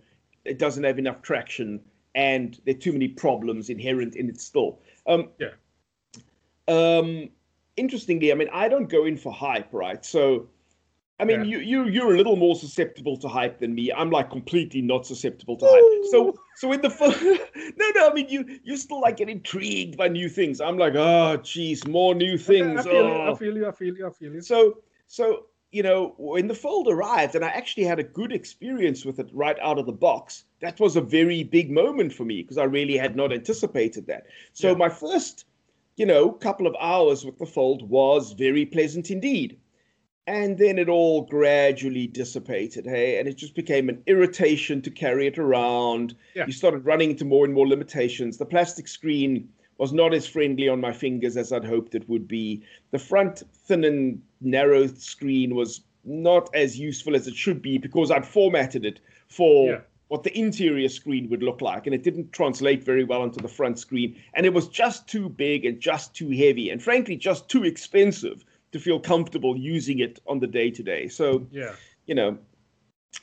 it 0.45 0.59
doesn't 0.59 0.83
have 0.83 0.99
enough 0.99 1.21
traction 1.21 1.81
and 2.17 2.59
there 2.65 2.75
are 2.75 2.77
too 2.77 2.91
many 2.91 3.07
problems 3.07 3.69
inherent 3.69 4.15
in 4.15 4.27
it 4.27 4.41
still. 4.41 4.79
Um, 5.05 5.29
yeah. 5.39 5.51
Um, 6.67 7.29
interestingly, 7.77 8.31
I 8.31 8.35
mean, 8.35 8.49
I 8.51 8.67
don't 8.67 8.89
go 8.89 9.05
in 9.05 9.15
for 9.15 9.31
hype, 9.31 9.71
right? 9.71 10.03
So, 10.03 10.47
I 11.19 11.25
mean, 11.25 11.45
yeah. 11.45 11.45
you 11.45 11.59
you 11.59 11.85
you're 11.85 12.13
a 12.13 12.17
little 12.17 12.35
more 12.35 12.55
susceptible 12.55 13.17
to 13.17 13.27
hype 13.27 13.59
than 13.59 13.73
me. 13.73 13.93
I'm 13.93 14.09
like 14.09 14.29
completely 14.31 14.81
not 14.81 15.05
susceptible 15.05 15.57
to 15.57 15.65
hype. 15.69 16.11
So 16.11 16.35
so 16.55 16.71
in 16.73 16.81
the 16.81 16.89
no 17.77 17.91
no, 17.95 18.09
I 18.09 18.13
mean 18.13 18.27
you 18.29 18.59
you 18.63 18.77
still 18.77 19.01
like 19.01 19.17
get 19.17 19.29
intrigued 19.29 19.95
by 19.95 20.07
new 20.07 20.27
things. 20.27 20.59
I'm 20.59 20.77
like, 20.77 20.95
oh 20.95 21.37
geez, 21.37 21.87
more 21.87 22.13
new 22.13 22.37
things. 22.37 22.81
I 22.81 22.83
feel, 22.83 22.95
oh. 22.95 23.25
you, 23.25 23.31
I 23.31 23.35
feel 23.35 23.57
you. 23.57 23.67
I 23.67 23.71
feel 23.71 23.95
you. 23.95 24.07
I 24.07 24.11
feel 24.11 24.33
you. 24.33 24.41
So 24.41 24.77
so, 25.07 25.45
you 25.71 25.83
know, 25.83 26.15
when 26.17 26.47
the 26.47 26.55
fold 26.55 26.87
arrived, 26.87 27.35
and 27.35 27.43
I 27.43 27.49
actually 27.49 27.83
had 27.83 27.99
a 27.99 28.03
good 28.03 28.31
experience 28.31 29.05
with 29.05 29.19
it 29.19 29.29
right 29.33 29.57
out 29.59 29.77
of 29.77 29.85
the 29.85 29.91
box, 29.91 30.45
that 30.61 30.79
was 30.79 30.95
a 30.95 31.01
very 31.01 31.43
big 31.43 31.69
moment 31.69 32.13
for 32.13 32.23
me 32.23 32.41
because 32.41 32.57
I 32.57 32.63
really 32.63 32.97
had 32.97 33.15
not 33.15 33.33
anticipated 33.33 34.07
that. 34.07 34.27
So, 34.53 34.69
yeah. 34.69 34.77
my 34.77 34.89
first, 34.89 35.45
you 35.97 36.05
know, 36.05 36.31
couple 36.31 36.67
of 36.67 36.75
hours 36.79 37.25
with 37.25 37.37
the 37.37 37.45
fold 37.45 37.87
was 37.89 38.31
very 38.31 38.65
pleasant 38.65 39.11
indeed. 39.11 39.59
And 40.25 40.57
then 40.57 40.77
it 40.77 40.89
all 40.89 41.21
gradually 41.21 42.05
dissipated, 42.07 42.85
hey, 42.85 43.17
and 43.17 43.29
it 43.29 43.37
just 43.37 43.55
became 43.55 43.87
an 43.87 44.03
irritation 44.07 44.81
to 44.81 44.91
carry 44.91 45.25
it 45.25 45.37
around. 45.37 46.15
Yeah. 46.35 46.45
You 46.45 46.51
started 46.51 46.85
running 46.85 47.11
into 47.11 47.23
more 47.23 47.45
and 47.45 47.53
more 47.53 47.67
limitations. 47.67 48.37
The 48.37 48.45
plastic 48.45 48.89
screen 48.89 49.47
was 49.77 49.93
not 49.93 50.13
as 50.13 50.27
friendly 50.27 50.67
on 50.67 50.81
my 50.81 50.91
fingers 50.91 51.37
as 51.37 51.51
I'd 51.51 51.65
hoped 51.65 51.95
it 51.95 52.07
would 52.09 52.27
be. 52.27 52.63
The 52.91 52.99
front 52.99 53.43
thin 53.53 53.83
and 53.83 54.21
narrow 54.41 54.87
screen 54.87 55.55
was 55.55 55.81
not 56.03 56.49
as 56.55 56.79
useful 56.79 57.15
as 57.15 57.27
it 57.27 57.35
should 57.35 57.61
be 57.61 57.77
because 57.77 58.11
I'd 58.11 58.25
formatted 58.25 58.85
it 58.85 58.99
for 59.27 59.71
yeah. 59.71 59.79
what 60.07 60.23
the 60.23 60.37
interior 60.37 60.89
screen 60.89 61.29
would 61.29 61.43
look 61.43 61.61
like, 61.61 61.85
and 61.85 61.93
it 61.93 62.03
didn't 62.03 62.31
translate 62.31 62.83
very 62.83 63.03
well 63.03 63.21
onto 63.21 63.41
the 63.41 63.47
front 63.47 63.77
screen. 63.77 64.15
And 64.33 64.45
it 64.45 64.53
was 64.53 64.67
just 64.67 65.07
too 65.07 65.29
big 65.29 65.65
and 65.65 65.79
just 65.79 66.15
too 66.15 66.29
heavy, 66.29 66.69
and 66.69 66.81
frankly, 66.81 67.15
just 67.17 67.49
too 67.49 67.63
expensive 67.63 68.43
to 68.71 68.79
feel 68.79 68.99
comfortable 68.99 69.57
using 69.57 69.99
it 69.99 70.19
on 70.27 70.39
the 70.39 70.47
day 70.47 70.71
to 70.71 70.83
day. 70.83 71.07
So, 71.07 71.45
yeah, 71.51 71.73
you 72.05 72.15
know, 72.15 72.37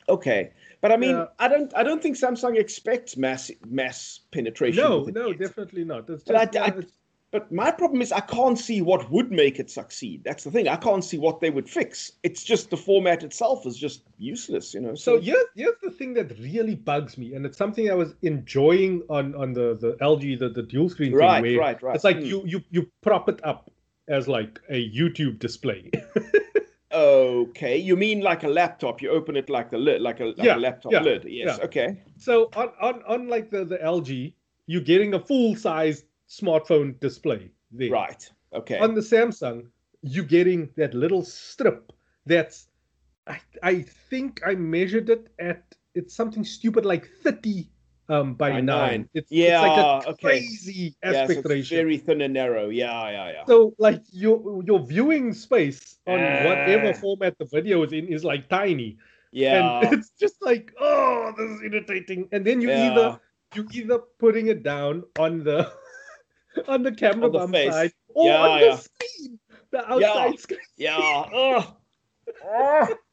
okay. 0.08 0.52
But 0.84 0.92
I 0.92 0.98
mean, 0.98 1.26
I 1.38 1.48
don't, 1.48 1.74
I 1.74 1.82
don't 1.82 2.02
think 2.02 2.14
Samsung 2.14 2.58
expects 2.58 3.16
mass 3.16 3.50
mass 3.66 4.20
penetration. 4.32 4.84
No, 4.84 5.04
no, 5.04 5.28
yet. 5.28 5.38
definitely 5.38 5.82
not. 5.82 6.06
Just, 6.06 6.26
but, 6.26 6.54
I, 6.54 6.62
I, 6.62 6.72
but 7.30 7.50
my 7.50 7.70
problem 7.70 8.02
is 8.02 8.12
I 8.12 8.20
can't 8.20 8.58
see 8.58 8.82
what 8.82 9.10
would 9.10 9.32
make 9.32 9.58
it 9.58 9.70
succeed. 9.70 10.24
That's 10.24 10.44
the 10.44 10.50
thing. 10.50 10.68
I 10.68 10.76
can't 10.76 11.02
see 11.02 11.16
what 11.16 11.40
they 11.40 11.48
would 11.48 11.70
fix. 11.70 12.12
It's 12.22 12.44
just 12.44 12.68
the 12.68 12.76
format 12.76 13.22
itself 13.22 13.64
is 13.64 13.78
just 13.78 14.02
useless, 14.18 14.74
you 14.74 14.80
know. 14.80 14.94
So, 14.94 15.16
so 15.16 15.22
here's, 15.22 15.46
here's 15.56 15.80
the 15.82 15.90
thing 15.90 16.12
that 16.14 16.38
really 16.38 16.74
bugs 16.74 17.16
me, 17.16 17.32
and 17.32 17.46
it's 17.46 17.56
something 17.56 17.90
I 17.90 17.94
was 17.94 18.14
enjoying 18.20 19.04
on 19.08 19.34
on 19.36 19.54
the 19.54 19.78
the 19.80 19.96
LG 20.02 20.38
the 20.38 20.50
the 20.50 20.64
dual 20.64 20.90
screen 20.90 21.14
right, 21.14 21.42
thing. 21.42 21.56
Right, 21.56 21.76
right, 21.76 21.82
right. 21.82 21.94
It's 21.94 22.04
like 22.04 22.18
mm. 22.18 22.26
you 22.26 22.42
you 22.44 22.62
you 22.70 22.90
prop 23.00 23.30
it 23.30 23.42
up 23.42 23.70
as 24.06 24.28
like 24.28 24.60
a 24.68 24.90
YouTube 24.90 25.38
display. 25.38 25.90
Okay, 26.94 27.76
you 27.76 27.96
mean 27.96 28.20
like 28.20 28.44
a 28.44 28.48
laptop? 28.48 29.02
You 29.02 29.10
open 29.10 29.36
it 29.36 29.50
like 29.50 29.70
the 29.70 29.78
lid, 29.78 30.00
like 30.00 30.20
a, 30.20 30.26
like 30.26 30.38
yeah, 30.38 30.56
a 30.56 30.58
laptop 30.58 30.92
yeah, 30.92 31.02
lid. 31.02 31.24
Yes. 31.26 31.58
Yeah. 31.58 31.64
Okay. 31.64 32.02
So 32.16 32.50
on 32.54 32.70
on 32.80 33.02
on 33.08 33.28
like 33.28 33.50
the 33.50 33.64
the 33.64 33.78
LG, 33.78 34.32
you're 34.66 34.80
getting 34.82 35.14
a 35.14 35.18
full 35.20 35.56
size 35.56 36.04
smartphone 36.28 36.98
display 37.00 37.50
there. 37.72 37.90
Right. 37.90 38.30
Okay. 38.52 38.78
On 38.78 38.94
the 38.94 39.00
Samsung, 39.00 39.66
you're 40.02 40.24
getting 40.24 40.70
that 40.76 40.94
little 40.94 41.24
strip. 41.24 41.92
That's 42.26 42.68
I 43.26 43.40
I 43.62 43.82
think 43.82 44.40
I 44.46 44.54
measured 44.54 45.10
it 45.10 45.28
at 45.38 45.74
it's 45.94 46.14
something 46.14 46.44
stupid 46.44 46.84
like 46.84 47.08
30 47.22 47.68
um, 48.08 48.34
by, 48.34 48.50
by 48.50 48.60
nine. 48.60 48.64
nine. 48.64 49.08
It's, 49.14 49.30
yeah, 49.30 49.64
it's 49.64 50.06
like 50.06 50.14
a 50.14 50.18
crazy 50.18 50.94
okay. 51.04 51.18
aspect 51.18 51.38
yeah, 51.38 51.42
so 51.42 51.48
ratio. 51.48 51.78
Very 51.78 51.98
thin 51.98 52.20
and 52.20 52.34
narrow. 52.34 52.68
Yeah, 52.68 53.10
yeah, 53.10 53.32
yeah. 53.32 53.44
So 53.46 53.74
like 53.78 54.02
your 54.12 54.62
your 54.64 54.80
viewing 54.80 55.32
space 55.32 55.98
on 56.06 56.20
uh, 56.20 56.42
whatever 56.44 56.94
format 56.94 57.38
the 57.38 57.46
video 57.46 57.82
is 57.82 57.92
in 57.92 58.06
is 58.06 58.24
like 58.24 58.48
tiny. 58.48 58.98
Yeah. 59.32 59.80
And 59.80 59.92
it's 59.98 60.10
just 60.20 60.36
like, 60.42 60.72
oh, 60.80 61.32
this 61.36 61.50
is 61.50 61.62
irritating. 61.62 62.28
And 62.32 62.44
then 62.44 62.60
you 62.60 62.68
yeah. 62.68 62.92
either 62.92 63.20
you 63.54 63.68
either 63.72 63.98
putting 64.18 64.48
it 64.48 64.62
down 64.62 65.04
on 65.18 65.42
the 65.44 65.72
on 66.68 66.82
the 66.82 66.92
camera 66.92 67.26
on 67.26 67.32
the 67.32 67.38
bump 67.38 67.54
face. 67.54 67.72
side 67.72 67.92
or 68.14 68.26
yeah, 68.26 68.42
on 68.42 68.60
the 68.60 68.76
screen, 68.76 69.38
the 69.70 69.92
outside 69.92 70.30
yeah. 70.30 70.36
screen. 70.36 70.58
Yeah. 70.76 70.96
oh 71.32 71.76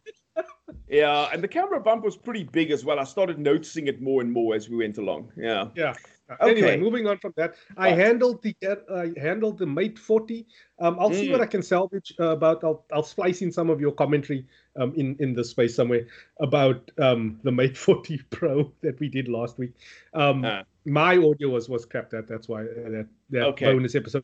yeah, 0.87 1.29
and 1.33 1.43
the 1.43 1.47
camera 1.47 1.79
bump 1.79 2.03
was 2.03 2.17
pretty 2.17 2.43
big 2.43 2.71
as 2.71 2.83
well. 2.85 2.99
I 2.99 3.03
started 3.03 3.39
noticing 3.39 3.87
it 3.87 4.01
more 4.01 4.21
and 4.21 4.31
more 4.31 4.55
as 4.55 4.69
we 4.69 4.77
went 4.77 4.97
along. 4.97 5.31
Yeah. 5.37 5.67
Yeah. 5.75 5.93
Okay. 6.39 6.51
Anyway, 6.51 6.77
moving 6.77 7.07
on 7.07 7.17
from 7.17 7.33
that, 7.35 7.55
I 7.75 7.89
handled 7.89 8.41
the 8.41 8.55
uh, 8.65 8.95
I 8.95 9.11
handled 9.19 9.57
the 9.57 9.65
Mate 9.65 9.99
40. 9.99 10.45
Um, 10.79 10.97
I'll 10.99 11.09
mm. 11.09 11.15
see 11.15 11.29
what 11.31 11.41
I 11.41 11.45
can 11.45 11.61
salvage 11.61 12.13
uh, 12.19 12.29
about. 12.29 12.63
I'll 12.63 12.85
I'll 12.93 13.03
splice 13.03 13.41
in 13.41 13.51
some 13.51 13.69
of 13.69 13.81
your 13.81 13.91
commentary 13.91 14.45
um, 14.77 14.93
in 14.95 15.17
in 15.19 15.33
the 15.33 15.43
space 15.43 15.75
somewhere 15.75 16.07
about 16.39 16.89
um, 16.99 17.39
the 17.43 17.51
Mate 17.51 17.77
40 17.87 18.21
Pro 18.29 18.71
that 18.81 18.99
we 18.99 19.09
did 19.09 19.27
last 19.27 19.57
week. 19.57 19.73
Um, 20.13 20.45
uh. 20.45 20.63
My 20.85 21.17
audio 21.17 21.49
was 21.49 21.67
was 21.67 21.85
crapped 21.85 22.13
out. 22.13 22.27
That's 22.27 22.47
why 22.47 22.61
uh, 22.61 22.89
that 22.89 23.07
that 23.31 23.43
okay. 23.47 23.65
bonus 23.65 23.95
episode. 23.95 24.23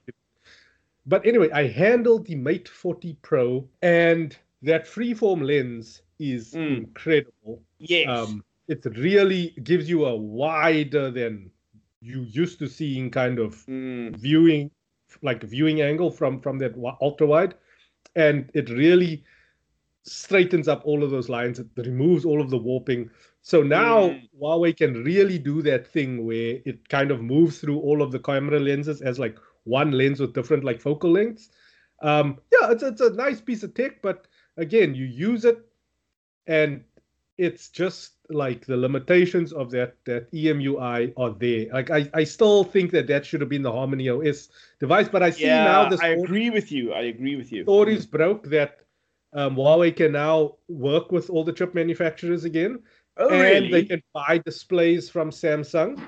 But 1.05 1.25
anyway, 1.25 1.49
I 1.51 1.67
handled 1.67 2.25
the 2.25 2.35
Mate 2.35 2.67
40 2.67 3.17
Pro 3.21 3.67
and 3.81 4.35
that 4.67 4.85
freeform 4.85 5.45
lens 5.45 6.01
is 6.19 6.53
mm. 6.53 6.77
incredible. 6.77 7.63
Yes. 7.79 8.07
Um, 8.07 8.43
it 8.67 8.85
really 8.97 9.55
gives 9.63 9.89
you 9.89 10.05
a 10.05 10.15
wider 10.15 11.09
than 11.09 11.49
you 12.01 12.21
used 12.23 12.59
to 12.59 12.67
seeing 12.67 13.09
kind 13.09 13.39
of 13.39 13.65
mm. 13.65 14.15
viewing 14.17 14.69
like 15.21 15.41
viewing 15.43 15.81
angle 15.81 16.11
from 16.11 16.39
from 16.41 16.59
that 16.59 16.73
ultra 17.01 17.25
wide 17.25 17.55
and 18.15 18.51
it 18.53 18.69
really 18.69 19.23
straightens 20.03 20.67
up 20.67 20.81
all 20.85 21.03
of 21.03 21.11
those 21.11 21.29
lines. 21.29 21.59
It 21.59 21.67
removes 21.77 22.25
all 22.25 22.41
of 22.41 22.49
the 22.49 22.57
warping. 22.57 23.09
So 23.41 23.61
now 23.61 24.09
mm. 24.09 24.29
Huawei 24.41 24.75
can 24.75 25.03
really 25.03 25.37
do 25.37 25.61
that 25.63 25.87
thing 25.87 26.25
where 26.25 26.59
it 26.65 26.87
kind 26.89 27.11
of 27.11 27.21
moves 27.21 27.59
through 27.59 27.79
all 27.79 28.01
of 28.01 28.11
the 28.11 28.19
camera 28.19 28.59
lenses 28.59 29.01
as 29.01 29.19
like 29.19 29.37
one 29.63 29.91
lens 29.91 30.19
with 30.19 30.33
different 30.33 30.63
like 30.63 30.81
focal 30.81 31.11
lengths. 31.11 31.49
Um, 32.01 32.39
yeah, 32.51 32.71
it's 32.71 32.83
it's 32.83 33.01
a 33.01 33.11
nice 33.11 33.41
piece 33.41 33.63
of 33.63 33.73
tech, 33.73 34.01
but 34.01 34.27
again, 34.57 34.95
you 34.95 35.05
use 35.05 35.45
it, 35.45 35.59
and 36.47 36.83
it's 37.37 37.69
just 37.69 38.13
like 38.29 38.65
the 38.65 38.75
limitations 38.75 39.53
of 39.53 39.69
that 39.71 39.95
that 40.05 40.31
EMUI 40.31 41.13
are 41.15 41.31
there. 41.31 41.67
Like 41.71 41.91
I, 41.91 42.09
I 42.13 42.23
still 42.23 42.63
think 42.63 42.91
that 42.91 43.07
that 43.07 43.25
should 43.25 43.41
have 43.41 43.49
been 43.49 43.61
the 43.61 43.71
Harmony 43.71 44.09
OS 44.09 44.49
device, 44.79 45.07
but 45.07 45.23
I 45.23 45.29
see 45.29 45.45
yeah, 45.45 45.63
now 45.63 45.89
this. 45.89 46.01
I 46.01 46.09
agree 46.09 46.49
with 46.49 46.71
you. 46.71 46.93
I 46.93 47.01
agree 47.03 47.35
with 47.35 47.51
you. 47.51 47.63
Stories 47.63 48.05
broke 48.05 48.49
that 48.49 48.79
um, 49.33 49.55
Huawei 49.55 49.95
can 49.95 50.13
now 50.13 50.55
work 50.67 51.11
with 51.11 51.29
all 51.29 51.43
the 51.43 51.53
chip 51.53 51.75
manufacturers 51.75 52.43
again, 52.43 52.79
oh, 53.17 53.29
and 53.29 53.65
really? 53.65 53.71
they 53.71 53.85
can 53.85 54.03
buy 54.13 54.39
displays 54.39 55.09
from 55.09 55.29
Samsung, 55.29 56.01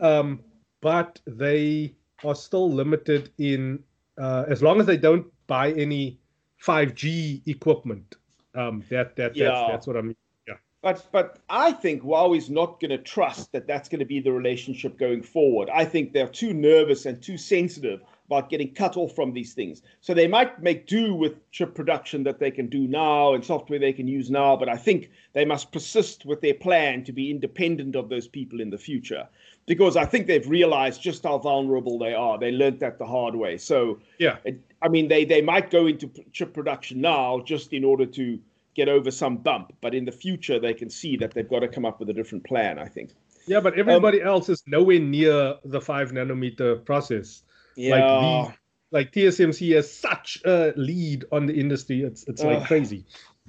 um, 0.00 0.40
but 0.80 1.20
they 1.26 1.94
are 2.24 2.34
still 2.34 2.70
limited 2.70 3.30
in 3.38 3.82
uh, 4.20 4.44
as 4.48 4.62
long 4.62 4.80
as 4.80 4.86
they 4.86 4.96
don't 4.96 5.26
buy 5.46 5.72
any 5.72 6.18
5G 6.64 7.46
equipment. 7.46 8.16
Um, 8.54 8.82
that 8.90 9.16
that 9.16 9.36
yeah. 9.36 9.50
that's, 9.50 9.70
that's 9.70 9.86
what 9.86 9.96
I'm. 9.96 10.16
Yeah. 10.46 10.54
But 10.82 11.06
but 11.12 11.38
I 11.48 11.72
think 11.72 12.02
Huawei's 12.02 12.50
not 12.50 12.80
going 12.80 12.90
to 12.90 12.98
trust 12.98 13.52
that 13.52 13.66
that's 13.66 13.88
going 13.88 14.00
to 14.00 14.04
be 14.04 14.20
the 14.20 14.32
relationship 14.32 14.98
going 14.98 15.22
forward. 15.22 15.68
I 15.70 15.84
think 15.84 16.12
they're 16.12 16.28
too 16.28 16.52
nervous 16.54 17.06
and 17.06 17.22
too 17.22 17.36
sensitive 17.36 18.02
about 18.28 18.50
getting 18.50 18.74
cut 18.74 18.96
off 18.98 19.14
from 19.14 19.32
these 19.32 19.54
things. 19.54 19.80
So 20.02 20.12
they 20.12 20.28
might 20.28 20.62
make 20.62 20.86
do 20.86 21.14
with 21.14 21.50
chip 21.50 21.74
production 21.74 22.22
that 22.24 22.38
they 22.38 22.50
can 22.50 22.66
do 22.66 22.86
now 22.86 23.32
and 23.32 23.42
software 23.42 23.78
they 23.78 23.92
can 23.92 24.06
use 24.06 24.30
now, 24.30 24.54
but 24.54 24.68
I 24.68 24.76
think 24.76 25.10
they 25.32 25.46
must 25.46 25.72
persist 25.72 26.26
with 26.26 26.42
their 26.42 26.52
plan 26.52 27.04
to 27.04 27.12
be 27.12 27.30
independent 27.30 27.96
of 27.96 28.10
those 28.10 28.28
people 28.28 28.60
in 28.60 28.68
the 28.68 28.76
future. 28.76 29.26
Because 29.64 29.96
I 29.96 30.04
think 30.04 30.26
they've 30.26 30.48
realized 30.48 31.00
just 31.00 31.22
how 31.22 31.38
vulnerable 31.38 31.98
they 31.98 32.12
are. 32.12 32.38
They 32.38 32.52
learned 32.52 32.80
that 32.80 32.98
the 32.98 33.06
hard 33.06 33.34
way. 33.34 33.56
So 33.56 33.98
yeah, 34.18 34.36
it, 34.44 34.60
I 34.80 34.88
mean, 34.88 35.08
they 35.08 35.24
they 35.24 35.42
might 35.42 35.70
go 35.70 35.86
into 35.86 36.10
chip 36.32 36.54
production 36.54 37.00
now 37.00 37.40
just 37.40 37.72
in 37.72 37.84
order 37.84 38.06
to 38.06 38.38
get 38.74 38.88
over 38.88 39.10
some 39.10 39.36
bump, 39.36 39.72
but 39.80 39.94
in 39.94 40.04
the 40.04 40.12
future 40.12 40.60
they 40.60 40.74
can 40.74 40.88
see 40.88 41.16
that 41.16 41.34
they've 41.34 41.48
got 41.48 41.60
to 41.60 41.68
come 41.68 41.84
up 41.84 41.98
with 41.98 42.08
a 42.10 42.12
different 42.12 42.44
plan. 42.44 42.78
I 42.78 42.86
think. 42.86 43.10
Yeah, 43.46 43.60
but 43.60 43.78
everybody 43.78 44.20
um, 44.22 44.28
else 44.28 44.48
is 44.48 44.62
nowhere 44.66 45.00
near 45.00 45.56
the 45.64 45.80
five 45.80 46.12
nanometer 46.12 46.84
process. 46.84 47.42
Yeah. 47.76 48.44
Like, 48.44 48.58
like 48.90 49.12
TSMC 49.12 49.74
has 49.74 49.92
such 49.92 50.38
a 50.44 50.72
lead 50.76 51.24
on 51.32 51.46
the 51.46 51.54
industry. 51.54 52.02
It's 52.02 52.26
it's 52.28 52.42
like 52.42 52.62
uh, 52.62 52.66
crazy. 52.66 53.04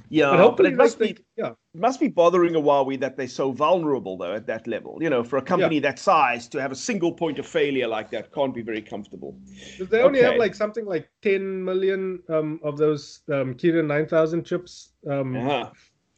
Yeah, 0.09 0.35
but, 0.35 0.57
but 0.57 0.65
it 0.65 0.75
must 0.75 0.97
be 0.97 1.17
yeah. 1.37 1.51
It 1.73 1.79
must 1.79 1.99
be 1.99 2.07
bothering 2.07 2.55
a 2.55 2.59
Huawei 2.59 2.99
that 2.99 3.15
they're 3.15 3.27
so 3.27 3.51
vulnerable 3.51 4.17
though 4.17 4.33
at 4.33 4.47
that 4.47 4.65
level. 4.65 4.97
You 5.01 5.09
know, 5.09 5.23
for 5.23 5.37
a 5.37 5.41
company 5.41 5.75
yeah. 5.75 5.81
that 5.81 5.99
size 5.99 6.47
to 6.49 6.61
have 6.61 6.71
a 6.71 6.75
single 6.75 7.11
point 7.11 7.37
of 7.39 7.45
failure 7.45 7.87
like 7.87 8.09
that 8.11 8.33
can't 8.33 8.53
be 8.53 8.61
very 8.61 8.81
comfortable. 8.81 9.37
They 9.79 10.01
only 10.01 10.19
okay. 10.19 10.29
have 10.29 10.37
like 10.37 10.55
something 10.55 10.85
like 10.85 11.09
10 11.21 11.63
million 11.63 12.21
um, 12.29 12.59
of 12.63 12.77
those 12.77 13.21
um, 13.31 13.53
Kirin 13.53 13.85
9000 13.85 14.43
chips 14.45 14.93
um, 15.09 15.35
uh-huh. 15.35 15.69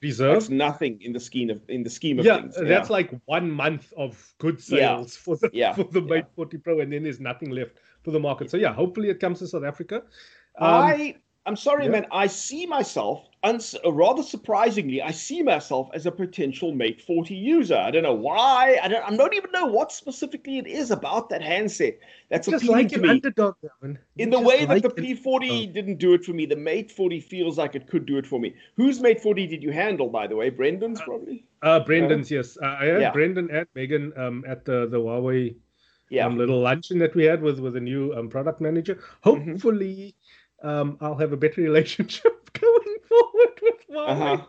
reserved. 0.01 0.41
That's 0.41 0.49
nothing 0.49 0.99
in 1.01 1.11
the 1.11 1.19
scheme 1.19 1.49
of 1.49 1.61
in 1.67 1.83
the 1.83 1.89
scheme 1.89 2.19
of 2.19 2.25
yeah, 2.25 2.41
things. 2.41 2.55
Yeah, 2.57 2.67
that's 2.67 2.89
like 2.89 3.11
one 3.25 3.51
month 3.51 3.91
of 3.97 4.33
good 4.37 4.61
sales 4.61 5.17
for 5.17 5.35
the 5.35 5.49
yeah. 5.53 5.73
for 5.73 5.83
the 5.83 6.01
Mate 6.01 6.25
40 6.35 6.57
Pro, 6.59 6.79
and 6.79 6.93
then 6.93 7.03
there's 7.03 7.19
nothing 7.19 7.49
left 7.49 7.79
for 8.03 8.11
the 8.11 8.19
market. 8.19 8.49
So 8.49 8.57
yeah, 8.57 8.73
hopefully 8.73 9.09
it 9.09 9.19
comes 9.19 9.39
to 9.39 9.47
South 9.47 9.65
Africa. 9.65 10.03
I 10.59 11.15
I'm 11.47 11.55
sorry, 11.55 11.89
man. 11.89 12.05
I 12.11 12.27
see 12.27 12.67
myself, 12.67 13.27
uns- 13.43 13.75
rather 13.83 14.21
surprisingly, 14.21 15.01
I 15.01 15.09
see 15.09 15.41
myself 15.41 15.89
as 15.91 16.05
a 16.05 16.11
potential 16.11 16.71
Mate 16.71 17.01
40 17.01 17.33
user. 17.33 17.75
I 17.75 17.89
don't 17.89 18.03
know 18.03 18.13
why. 18.13 18.77
I 18.81 18.87
don't. 18.87 19.03
I 19.03 19.15
don't 19.15 19.33
even 19.33 19.51
know 19.51 19.65
what 19.65 19.91
specifically 19.91 20.59
it 20.59 20.67
is 20.67 20.91
about 20.91 21.29
that 21.29 21.41
handset 21.41 21.97
that's 22.29 22.47
just 22.47 22.63
appealing 22.63 22.83
like 22.83 22.89
to 22.89 22.95
an 22.97 23.01
me. 23.01 23.09
underdog. 23.09 23.55
In 24.17 24.29
the 24.29 24.39
way 24.39 24.67
like 24.67 24.83
that 24.83 24.95
the 24.95 25.01
an 25.01 25.17
P40 25.17 25.33
underdog. 25.49 25.73
didn't 25.73 25.97
do 25.97 26.13
it 26.13 26.23
for 26.23 26.33
me, 26.33 26.45
the 26.45 26.55
Mate 26.55 26.91
40 26.91 27.19
feels 27.19 27.57
like 27.57 27.73
it 27.73 27.87
could 27.87 28.05
do 28.05 28.17
it 28.17 28.27
for 28.27 28.39
me. 28.39 28.53
Whose 28.77 28.99
Mate 28.99 29.19
40 29.19 29.47
did 29.47 29.63
you 29.63 29.71
handle, 29.71 30.09
by 30.09 30.27
the 30.27 30.35
way? 30.35 30.51
Brendan's 30.51 31.01
probably. 31.01 31.43
Uh, 31.63 31.79
Brendan's, 31.79 32.29
yes. 32.29 32.55
Uh, 32.61 32.77
I 32.79 32.85
had 32.85 33.01
Yeah. 33.01 33.11
Brendan 33.11 33.49
and 33.49 33.65
Megan 33.73 34.13
um, 34.15 34.45
at 34.47 34.63
the, 34.65 34.85
the 34.87 34.97
Huawei 34.99 35.55
Yeah. 36.11 36.27
um, 36.27 36.37
little 36.37 36.59
luncheon 36.61 36.99
that 36.99 37.15
we 37.15 37.23
had 37.23 37.41
with, 37.41 37.59
with 37.59 37.75
a 37.75 37.79
new 37.81 38.13
um, 38.13 38.29
product 38.29 38.61
manager. 38.61 38.99
Mm-hmm. 39.25 39.57
Um, 40.61 40.97
I'll 41.01 41.15
have 41.15 41.33
a 41.33 41.37
better 41.37 41.61
relationship 41.61 42.51
going 42.59 42.97
forward 43.07 43.59
with 43.61 43.87
Huawei. 43.89 44.43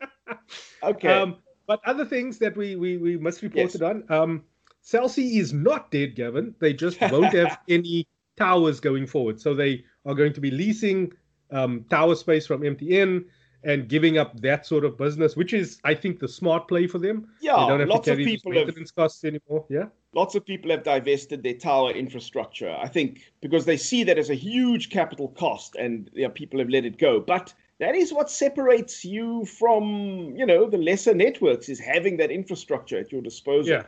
Uh-huh. 0.00 0.34
okay. 0.82 1.08
Um, 1.08 1.36
but 1.66 1.80
other 1.86 2.04
things 2.04 2.38
that 2.38 2.56
we 2.56 2.76
we, 2.76 2.96
we 2.96 3.16
must 3.16 3.42
report 3.42 3.66
Yes. 3.66 3.74
it 3.76 3.82
on. 3.82 4.04
Um, 4.08 4.44
Cell 4.82 5.08
C 5.08 5.38
is 5.38 5.52
not 5.52 5.90
dead, 5.90 6.14
Gavin. 6.14 6.54
They 6.60 6.72
just 6.72 7.00
won't 7.00 7.32
have 7.34 7.58
any 7.68 8.06
towers 8.36 8.78
going 8.78 9.06
forward. 9.06 9.40
So 9.40 9.52
they 9.54 9.84
are 10.04 10.14
going 10.14 10.32
to 10.34 10.40
be 10.40 10.50
leasing 10.52 11.12
um, 11.50 11.84
tower 11.90 12.14
space 12.14 12.46
from 12.46 12.60
MTN 12.60 13.24
and 13.64 13.88
giving 13.88 14.16
up 14.16 14.38
that 14.42 14.64
sort 14.64 14.84
of 14.84 14.96
business, 14.96 15.34
which 15.34 15.52
is, 15.52 15.80
I 15.82 15.94
think, 15.94 16.20
the 16.20 16.28
smart 16.28 16.68
play 16.68 16.86
for 16.86 16.98
them. 16.98 17.26
yeah. 17.40 17.54
they 17.56 17.66
don't 17.66 17.80
have 17.80 17.88
Lots 17.88 18.04
to 18.04 18.12
of 18.12 18.16
carry 18.18 18.24
those 18.26 18.34
people 18.36 18.52
have 18.52 18.66
maintenance 18.66 18.92
costs 18.92 19.24
anymore. 19.24 19.66
Yeah. 19.68 19.86
Lots 20.16 20.34
of 20.34 20.44
people 20.44 20.70
have 20.70 20.82
divested 20.82 21.42
their 21.42 21.54
tower 21.54 21.90
infrastructure. 21.92 22.74
I 22.80 22.88
think 22.88 23.30
because 23.42 23.66
they 23.66 23.76
see 23.76 24.02
that 24.04 24.18
as 24.18 24.30
a 24.30 24.34
huge 24.34 24.88
capital 24.90 25.28
cost, 25.28 25.76
and 25.76 26.10
yeah, 26.14 26.28
people 26.28 26.58
have 26.58 26.70
let 26.70 26.86
it 26.86 26.98
go. 26.98 27.20
But 27.20 27.52
that 27.78 27.94
is 27.94 28.12
what 28.12 28.30
separates 28.30 29.04
you 29.04 29.44
from, 29.44 30.34
you 30.34 30.46
know, 30.46 30.68
the 30.68 30.78
lesser 30.78 31.14
networks 31.14 31.68
is 31.68 31.78
having 31.78 32.16
that 32.16 32.30
infrastructure 32.30 32.98
at 32.98 33.12
your 33.12 33.20
disposal. 33.20 33.74
Yeah. 33.74 33.82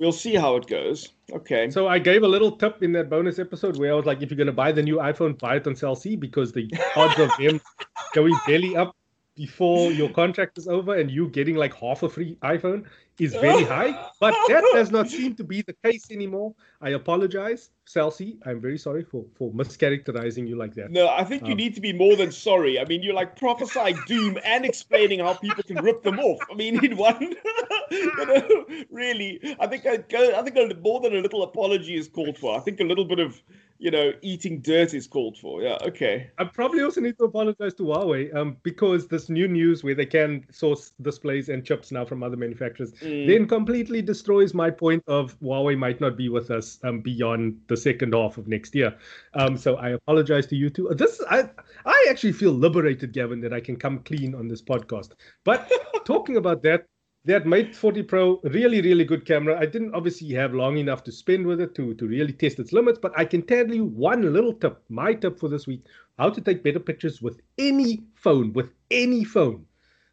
We'll 0.00 0.12
see 0.12 0.34
how 0.34 0.56
it 0.56 0.66
goes. 0.66 1.10
Okay. 1.30 1.70
So 1.70 1.86
I 1.86 1.98
gave 1.98 2.22
a 2.22 2.28
little 2.28 2.52
tip 2.52 2.82
in 2.82 2.92
that 2.92 3.08
bonus 3.08 3.38
episode 3.38 3.78
where 3.78 3.92
I 3.92 3.94
was 3.94 4.06
like, 4.06 4.22
if 4.22 4.30
you're 4.30 4.38
going 4.38 4.46
to 4.46 4.52
buy 4.52 4.72
the 4.72 4.82
new 4.82 4.96
iPhone, 4.96 5.38
buy 5.38 5.56
it 5.56 5.66
on 5.66 5.76
Cell 5.76 5.94
C 5.94 6.16
because 6.16 6.52
the 6.52 6.68
odds 6.96 7.20
of 7.20 7.30
them 7.38 7.60
going 8.14 8.34
belly 8.46 8.76
up 8.76 8.96
before 9.36 9.92
your 9.92 10.08
contract 10.08 10.58
is 10.58 10.66
over 10.66 10.98
and 10.98 11.10
you 11.10 11.28
getting 11.28 11.54
like 11.54 11.74
half 11.74 12.02
a 12.02 12.08
free 12.08 12.36
iPhone 12.42 12.84
is 13.18 13.34
very 13.34 13.64
high. 13.64 13.92
But 14.18 14.34
that 14.48 14.64
does 14.72 14.90
not 14.90 15.08
seem 15.08 15.34
to 15.36 15.44
be 15.44 15.62
the 15.62 15.74
case 15.84 16.10
anymore. 16.10 16.54
I 16.80 16.90
apologize, 16.90 17.70
Cell 17.84 18.14
I'm 18.46 18.60
very 18.60 18.78
sorry 18.78 19.02
for 19.02 19.24
for 19.36 19.50
mischaracterizing 19.52 20.48
you 20.48 20.56
like 20.56 20.74
that. 20.74 20.90
No, 20.90 21.08
I 21.08 21.24
think 21.24 21.42
you 21.46 21.52
Um, 21.52 21.58
need 21.58 21.74
to 21.74 21.80
be 21.80 21.92
more 21.92 22.16
than 22.16 22.32
sorry. 22.32 22.78
I 22.78 22.84
mean, 22.84 23.02
you're 23.02 23.14
like 23.14 23.36
prophesying 23.36 23.98
doom 24.06 24.38
and 24.44 24.64
explaining 24.64 25.20
how 25.20 25.34
people 25.34 25.62
can 25.64 25.82
rip 25.82 26.02
them 26.02 26.18
off. 26.20 26.38
I 26.50 26.54
mean, 26.54 26.82
in 26.84 26.96
one, 26.96 27.20
you 27.90 28.26
know, 28.26 28.64
really, 28.90 29.40
I 29.58 29.66
think 29.66 29.86
I 29.86 29.98
go. 29.98 30.22
I 30.38 30.42
think 30.42 30.56
a, 30.56 30.74
more 30.80 31.00
than 31.00 31.16
a 31.16 31.20
little 31.20 31.42
apology 31.42 31.96
is 31.96 32.08
called 32.08 32.38
for. 32.38 32.56
I 32.56 32.60
think 32.60 32.80
a 32.80 32.84
little 32.84 33.04
bit 33.04 33.18
of, 33.18 33.42
you 33.78 33.90
know, 33.90 34.12
eating 34.22 34.60
dirt 34.60 34.94
is 34.94 35.06
called 35.06 35.36
for. 35.36 35.60
Yeah. 35.62 35.78
Okay. 35.82 36.30
I 36.38 36.44
probably 36.44 36.82
also 36.82 37.00
need 37.00 37.18
to 37.18 37.24
apologize 37.24 37.74
to 37.74 37.82
Huawei 37.82 38.34
um, 38.34 38.56
because 38.62 39.08
this 39.08 39.28
new 39.28 39.48
news 39.48 39.82
where 39.82 39.94
they 39.94 40.06
can 40.06 40.46
source 40.50 40.92
displays 41.02 41.48
and 41.48 41.64
chips 41.64 41.90
now 41.90 42.04
from 42.04 42.22
other 42.22 42.36
manufacturers 42.36 42.92
Mm. 43.00 43.09
Then 43.10 43.46
completely 43.46 44.02
destroys 44.02 44.54
my 44.54 44.70
point 44.70 45.02
of 45.06 45.38
Huawei 45.40 45.76
might 45.76 46.00
not 46.00 46.16
be 46.16 46.28
with 46.28 46.50
us 46.50 46.78
um, 46.84 47.00
beyond 47.00 47.60
the 47.68 47.76
second 47.76 48.14
half 48.14 48.38
of 48.38 48.48
next 48.48 48.74
year. 48.74 48.96
Um, 49.34 49.56
so 49.56 49.76
I 49.76 49.90
apologize 49.90 50.46
to 50.46 50.56
you 50.56 50.70
too. 50.70 50.90
This 50.94 51.20
I 51.30 51.48
I 51.84 52.06
actually 52.10 52.32
feel 52.32 52.52
liberated, 52.52 53.12
Gavin, 53.12 53.40
that 53.40 53.52
I 53.52 53.60
can 53.60 53.76
come 53.76 54.00
clean 54.00 54.34
on 54.34 54.48
this 54.48 54.62
podcast. 54.62 55.12
But 55.44 55.70
talking 56.04 56.36
about 56.36 56.62
that, 56.62 56.86
that 57.24 57.46
Mate 57.46 57.76
40 57.76 58.02
Pro, 58.04 58.40
really, 58.44 58.80
really 58.80 59.04
good 59.04 59.26
camera. 59.26 59.58
I 59.60 59.66
didn't 59.66 59.94
obviously 59.94 60.32
have 60.34 60.54
long 60.54 60.78
enough 60.78 61.04
to 61.04 61.12
spend 61.12 61.46
with 61.46 61.60
it 61.60 61.74
to, 61.74 61.94
to 61.94 62.06
really 62.06 62.32
test 62.32 62.58
its 62.58 62.72
limits, 62.72 62.98
but 63.00 63.12
I 63.16 63.24
can 63.26 63.42
tell 63.42 63.68
you 63.72 63.84
one 63.84 64.32
little 64.32 64.54
tip, 64.54 64.82
my 64.88 65.12
tip 65.12 65.38
for 65.38 65.48
this 65.48 65.66
week, 65.66 65.84
how 66.18 66.30
to 66.30 66.40
take 66.40 66.64
better 66.64 66.80
pictures 66.80 67.20
with 67.20 67.40
any 67.58 68.02
phone, 68.14 68.52
with 68.54 68.70
any 68.90 69.24
phone. 69.24 69.66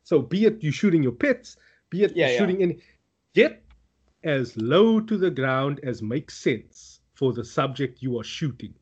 So 0.04 0.22
be 0.22 0.46
it 0.46 0.64
you 0.64 0.72
shooting 0.72 1.04
your 1.04 1.14
pets, 1.14 1.58
be 1.90 2.04
it 2.04 2.16
Yeah, 2.16 2.28
you 2.28 2.32
yeah. 2.34 2.38
shooting 2.40 2.62
any, 2.62 2.78
get 3.34 3.64
as 4.24 4.56
low 4.58 5.00
to 5.00 5.18
the 5.18 5.32
ground 5.32 5.80
as 5.84 6.02
makes 6.02 6.38
sense 6.38 7.02
for 7.14 7.34
the 7.34 7.44
subject 7.46 8.02
you 8.02 8.20
are 8.20 8.24
shooting. 8.24 8.74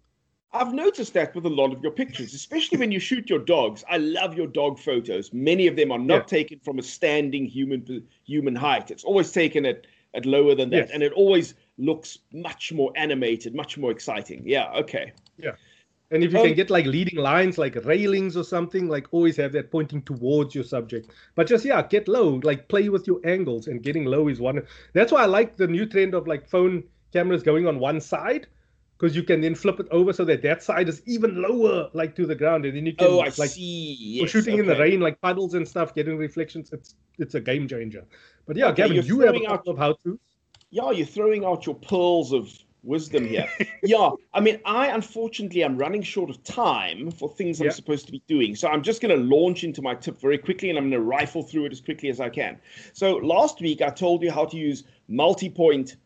I've 0.53 0.73
noticed 0.73 1.13
that 1.15 1.35
with 1.35 1.45
a 1.45 1.49
lot 1.49 1.73
of 1.73 1.83
your 1.83 1.91
pictures, 1.91 2.33
especially 2.33 2.77
when 2.77 2.91
you 2.91 2.99
shoot 2.99 3.29
your 3.29 3.39
dogs. 3.39 3.83
I 3.89 3.97
love 3.97 4.37
your 4.37 4.47
dog 4.47 4.79
photos. 4.79 5.33
Many 5.33 5.67
of 5.67 5.75
them 5.75 5.91
are 5.91 5.99
not 5.99 6.15
Yeah. 6.31 6.37
taken 6.37 6.59
from 6.59 6.79
a 6.79 6.83
standing 6.83 7.45
human 7.45 8.07
human 8.23 8.55
height. 8.55 8.89
It's 8.89 9.03
always 9.03 9.31
taken 9.33 9.65
at, 9.65 9.85
at 10.13 10.25
lower 10.25 10.55
than 10.55 10.69
that, 10.69 10.87
Yes. 10.87 10.91
and 10.93 11.03
it 11.03 11.11
always 11.11 11.55
looks 11.77 12.19
much 12.31 12.71
more 12.71 12.93
animated, 12.95 13.53
much 13.53 13.77
more 13.77 13.91
exciting. 13.91 14.43
Yeah. 14.47 14.71
Okay. 14.75 15.11
And 16.11 16.23
if 16.23 16.31
you 16.31 16.39
Um, 16.39 16.45
can 16.45 16.55
get 16.55 16.69
like 16.69 16.85
leading 16.85 17.17
lines, 17.17 17.57
like 17.57 17.75
railings 17.83 18.37
or 18.37 18.43
something, 18.43 18.87
like 18.87 19.07
always 19.11 19.35
have 19.37 19.51
that 19.53 19.71
pointing 19.71 20.01
towards 20.03 20.53
your 20.53 20.63
subject. 20.63 21.09
But 21.35 21.47
just 21.47 21.65
yeah, 21.65 21.81
get 21.81 22.07
low, 22.07 22.39
like 22.43 22.67
play 22.67 22.89
with 22.89 23.07
your 23.07 23.19
angles, 23.25 23.67
and 23.67 23.81
getting 23.81 24.05
low 24.05 24.27
is 24.27 24.39
one. 24.39 24.61
That's 24.93 25.11
why 25.11 25.23
I 25.23 25.25
like 25.25 25.57
the 25.57 25.67
new 25.67 25.85
trend 25.85 26.13
of 26.13 26.27
like 26.27 26.47
phone 26.47 26.83
cameras 27.11 27.41
going 27.43 27.65
on 27.65 27.79
one 27.79 27.99
side, 27.99 28.45
because 28.97 29.15
you 29.15 29.23
can 29.23 29.41
then 29.41 29.55
flip 29.55 29.79
it 29.79 29.87
over 29.89 30.13
so 30.13 30.23
that 30.25 30.43
that 30.43 30.61
side 30.61 30.89
is 30.89 31.01
even 31.07 31.41
lower, 31.41 31.89
like 31.93 32.15
to 32.17 32.25
the 32.27 32.35
ground, 32.35 32.65
and 32.65 32.77
then 32.77 32.85
you 32.85 32.93
can 32.93 33.07
Oh, 33.07 33.19
I 33.21 33.31
like 33.37 33.49
see. 33.49 33.95
Yes, 33.99 34.29
shooting 34.29 34.59
in 34.59 34.67
the 34.67 34.75
rain, 34.77 34.99
like 34.99 35.19
puddles 35.21 35.55
and 35.55 35.67
stuff, 35.67 35.95
getting 35.95 36.17
reflections. 36.17 36.71
It's 36.71 36.95
it's 37.17 37.33
a 37.33 37.41
game 37.41 37.67
changer. 37.67 38.05
But 38.45 38.57
yeah, 38.57 38.67
Okay, 38.67 38.83
Gavin, 38.83 38.95
you're 38.97 39.25
have 39.25 39.35
a 39.35 39.39
throwing 39.39 39.47
out- 39.47 39.67
of 39.67 39.77
how 39.79 39.93
to. 40.03 40.19
Yeah, 40.69 40.91
you're 40.91 41.07
throwing 41.07 41.45
out 41.45 41.65
your 41.65 41.75
pearls 41.75 42.31
of 42.31 42.51
wisdom 42.85 43.25
here. 43.27 43.47
yeah, 43.83 44.11
I 44.33 44.39
mean, 44.39 44.59
I 44.65 44.87
unfortunately 44.87 45.63
am 45.63 45.77
running 45.77 46.01
short 46.01 46.29
of 46.29 46.43
time 46.43 47.11
for 47.11 47.29
things 47.29 47.59
I'm 47.61 47.71
supposed 47.71 48.05
to 48.05 48.11
be 48.11 48.21
doing. 48.27 48.55
So 48.55 48.67
I'm 48.67 48.83
just 48.83 49.01
going 49.01 49.15
to 49.17 49.23
launch 49.35 49.63
into 49.63 49.81
my 49.81 49.95
tip 49.95 50.19
very 50.19 50.37
quickly 50.37 50.69
and 50.69 50.77
I'm 50.77 50.89
going 50.89 51.01
to 51.01 51.07
rifle 51.07 51.43
through 51.43 51.65
it 51.65 51.71
as 51.71 51.81
quickly 51.81 52.09
as 52.09 52.19
I 52.19 52.29
can. 52.29 52.57
So 52.93 53.15
last 53.17 53.61
week 53.61 53.81
I 53.81 53.89
told 53.89 54.21
you 54.23 54.31
how 54.31 54.45
to 54.45 54.57
use 54.57 54.83
multi 55.07 55.49
point 55.49 55.97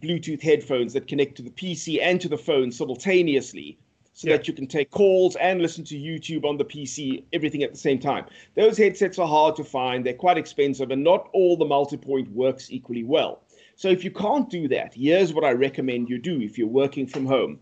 Bluetooth 0.00 0.42
headphones 0.42 0.92
that 0.92 1.06
connect 1.06 1.36
to 1.36 1.42
the 1.42 1.50
PC 1.50 2.00
and 2.02 2.20
to 2.20 2.28
the 2.28 2.38
phone 2.38 2.72
simultaneously. 2.72 3.78
So 4.16 4.28
Yeah. 4.28 4.36
that 4.36 4.46
you 4.46 4.54
can 4.54 4.68
take 4.68 4.92
calls 4.92 5.34
and 5.36 5.60
listen 5.60 5.82
to 5.86 5.96
YouTube 5.96 6.44
on 6.44 6.56
the 6.56 6.64
PC, 6.64 7.24
everything 7.32 7.64
at 7.64 7.72
the 7.72 7.78
same 7.78 7.98
time. 7.98 8.26
Those 8.54 8.78
headsets 8.78 9.18
are 9.18 9.26
hard 9.26 9.56
to 9.56 9.64
find, 9.64 10.06
they're 10.06 10.14
quite 10.14 10.38
expensive, 10.38 10.92
and 10.92 11.02
not 11.02 11.28
all 11.32 11.56
the 11.56 11.64
multi 11.64 11.96
point 11.96 12.30
works 12.30 12.70
equally 12.70 13.02
well. 13.02 13.40
So 13.76 13.88
if 13.88 14.04
you 14.04 14.10
can't 14.10 14.48
do 14.48 14.68
that, 14.68 14.94
here's 14.94 15.32
what 15.32 15.44
I 15.44 15.52
recommend 15.52 16.08
you 16.08 16.18
do 16.18 16.40
if 16.40 16.56
you're 16.56 16.68
working 16.68 17.06
from 17.06 17.26
home. 17.26 17.58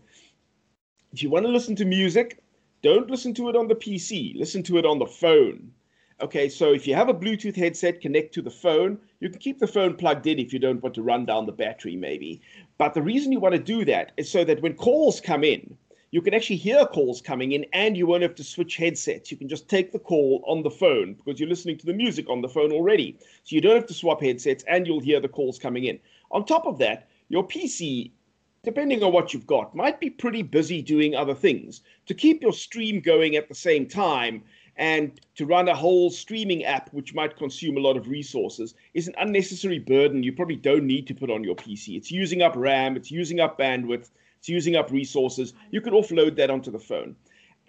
If 1.11 1.23
you 1.23 1.29
want 1.29 1.45
to 1.45 1.51
listen 1.51 1.75
to 1.77 1.85
music, 1.85 2.43
don't 2.81 3.09
listen 3.09 3.33
to 3.35 3.49
it 3.49 3.55
on 3.55 3.67
the 3.67 3.75
PC, 3.75 4.37
listen 4.37 4.63
to 4.63 4.77
it 4.77 4.85
on 4.85 4.99
the 4.99 5.05
phone. 5.05 5.71
Okay, 6.21 6.47
so 6.47 6.73
if 6.73 6.85
you 6.87 6.95
have 6.95 7.09
a 7.09 7.13
Bluetooth 7.13 7.55
headset, 7.55 7.99
connect 7.99 8.33
to 8.33 8.41
the 8.41 8.51
phone. 8.51 8.99
You 9.19 9.29
can 9.29 9.39
keep 9.39 9.59
the 9.59 9.67
phone 9.67 9.95
plugged 9.95 10.27
in 10.27 10.39
if 10.39 10.53
you 10.53 10.59
don't 10.59 10.81
want 10.81 10.95
to 10.95 11.01
run 11.01 11.25
down 11.25 11.45
the 11.45 11.51
battery, 11.51 11.95
maybe. 11.95 12.41
But 12.77 12.93
the 12.93 13.01
reason 13.01 13.31
you 13.31 13.39
want 13.39 13.55
to 13.55 13.61
do 13.61 13.83
that 13.85 14.11
is 14.17 14.29
so 14.31 14.43
that 14.43 14.61
when 14.61 14.75
calls 14.75 15.19
come 15.19 15.43
in, 15.43 15.77
you 16.13 16.21
can 16.21 16.35
actually 16.35 16.57
hear 16.57 16.85
calls 16.85 17.21
coming 17.21 17.53
in 17.53 17.65
and 17.73 17.97
you 17.97 18.05
won't 18.05 18.21
have 18.21 18.35
to 18.35 18.43
switch 18.43 18.77
headsets. 18.77 19.31
You 19.31 19.37
can 19.37 19.49
just 19.49 19.67
take 19.67 19.91
the 19.91 19.97
call 19.97 20.43
on 20.45 20.61
the 20.61 20.69
phone 20.69 21.15
because 21.15 21.39
you're 21.39 21.49
listening 21.49 21.75
to 21.79 21.87
the 21.87 21.93
music 21.93 22.29
on 22.29 22.39
the 22.39 22.47
phone 22.47 22.71
already. 22.71 23.17
So 23.43 23.55
you 23.55 23.61
don't 23.61 23.73
have 23.73 23.87
to 23.87 23.95
swap 23.95 24.21
headsets 24.21 24.63
and 24.67 24.85
you'll 24.85 24.99
hear 24.99 25.19
the 25.19 25.27
calls 25.27 25.57
coming 25.57 25.85
in. 25.85 25.97
On 26.29 26.45
top 26.45 26.67
of 26.67 26.77
that, 26.77 27.09
your 27.29 27.47
PC, 27.47 28.11
depending 28.61 29.01
on 29.01 29.11
what 29.11 29.33
you've 29.33 29.47
got, 29.47 29.75
might 29.75 29.99
be 29.99 30.11
pretty 30.11 30.43
busy 30.43 30.83
doing 30.83 31.15
other 31.15 31.33
things. 31.33 31.81
To 32.05 32.13
keep 32.13 32.43
your 32.43 32.53
stream 32.53 33.01
going 33.01 33.35
at 33.35 33.49
the 33.49 33.55
same 33.55 33.87
time 33.87 34.43
and 34.77 35.19
to 35.33 35.47
run 35.47 35.67
a 35.67 35.75
whole 35.75 36.11
streaming 36.11 36.63
app, 36.63 36.93
which 36.93 37.15
might 37.15 37.37
consume 37.37 37.75
a 37.75 37.81
lot 37.81 37.97
of 37.97 38.07
resources, 38.07 38.75
is 38.93 39.07
an 39.07 39.15
unnecessary 39.17 39.79
burden 39.79 40.21
you 40.21 40.33
probably 40.33 40.57
don't 40.57 40.85
need 40.85 41.07
to 41.07 41.15
put 41.15 41.31
on 41.31 41.43
your 41.43 41.55
PC. 41.55 41.97
It's 41.97 42.11
using 42.11 42.43
up 42.43 42.55
RAM, 42.55 42.95
it's 42.95 43.09
using 43.09 43.39
up 43.39 43.57
bandwidth, 43.57 44.11
it's 44.43 44.49
using 44.49 44.75
up 44.75 44.91
resources. 44.91 45.53
You 45.71 45.79
could 45.79 45.93
offload 45.93 46.35
that 46.35 46.49
onto 46.49 46.69
the 46.69 46.77
phone. 46.77 47.15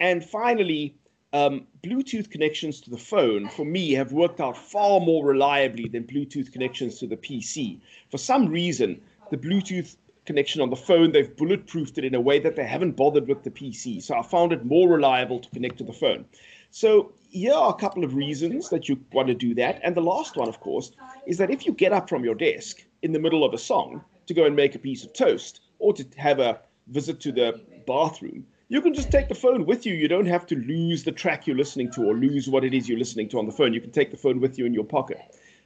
And 0.01 0.21
finally, 0.21 0.93
um, 1.31 1.65
Bluetooth 1.81 2.29
connections 2.29 2.81
to 2.81 2.89
the 2.89 2.97
phone, 2.97 3.47
for 3.47 3.63
me, 3.63 3.93
have 3.93 4.11
worked 4.11 4.41
out 4.41 4.57
far 4.57 4.99
more 4.99 5.25
reliably 5.25 5.87
than 5.87 6.03
Bluetooth 6.03 6.51
connections 6.51 6.99
to 6.99 7.07
the 7.07 7.15
PC. 7.15 7.79
For 8.11 8.17
some 8.17 8.47
reason, 8.47 8.99
the 9.31 9.37
Bluetooth 9.37 9.95
connection 10.25 10.59
on 10.59 10.69
the 10.69 10.75
phone, 10.75 11.13
they've 11.13 11.33
bulletproofed 11.37 11.97
it 11.97 12.03
in 12.03 12.13
a 12.13 12.19
way 12.19 12.39
that 12.39 12.57
they 12.57 12.65
haven't 12.65 12.97
bothered 12.97 13.29
with 13.29 13.43
the 13.43 13.51
PC. 13.51 14.03
So 14.03 14.17
I 14.17 14.21
found 14.21 14.51
it 14.51 14.65
more 14.65 14.89
reliable 14.89 15.39
to 15.39 15.49
connect 15.51 15.77
to 15.77 15.85
the 15.85 15.93
phone. 15.93 16.25
So 16.71 17.13
here 17.29 17.53
are 17.53 17.69
a 17.69 17.79
couple 17.79 18.03
of 18.03 18.15
reasons 18.15 18.67
that 18.67 18.89
you 18.89 18.99
want 19.13 19.29
to 19.29 19.33
do 19.33 19.55
that. 19.55 19.79
And 19.81 19.95
the 19.95 20.01
last 20.01 20.35
one, 20.35 20.49
of 20.49 20.59
course, 20.59 20.91
is 21.25 21.37
that 21.37 21.51
if 21.51 21.65
you 21.65 21.71
get 21.71 21.93
up 21.93 22.09
from 22.09 22.25
your 22.25 22.35
desk 22.35 22.83
in 23.01 23.13
the 23.13 23.19
middle 23.19 23.45
of 23.45 23.53
a 23.53 23.57
song 23.57 24.03
to 24.27 24.33
go 24.33 24.43
and 24.43 24.57
make 24.57 24.75
a 24.75 24.79
piece 24.79 25.05
of 25.05 25.13
toast 25.13 25.61
or 25.79 25.93
to 25.93 26.05
have 26.17 26.39
a 26.39 26.59
visit 26.87 27.19
to 27.21 27.31
the 27.31 27.61
bathroom, 27.87 28.45
you 28.67 28.81
can 28.81 28.93
just 28.93 29.11
take 29.11 29.27
the 29.29 29.35
phone 29.35 29.65
with 29.65 29.85
you. 29.85 29.93
You 29.93 30.07
don't 30.07 30.25
have 30.25 30.45
to 30.47 30.55
lose 30.55 31.03
the 31.03 31.11
track 31.11 31.45
you're 31.45 31.55
listening 31.55 31.91
to 31.91 32.03
or 32.03 32.15
lose 32.15 32.49
what 32.49 32.63
it 32.63 32.73
is 32.73 32.89
you're 32.89 32.97
listening 32.97 33.29
to 33.29 33.39
on 33.39 33.45
the 33.45 33.51
phone. 33.51 33.73
You 33.73 33.81
can 33.81 33.91
take 33.91 34.11
the 34.11 34.17
phone 34.17 34.39
with 34.39 34.57
you 34.57 34.65
in 34.65 34.73
your 34.73 34.83
pocket. 34.83 35.19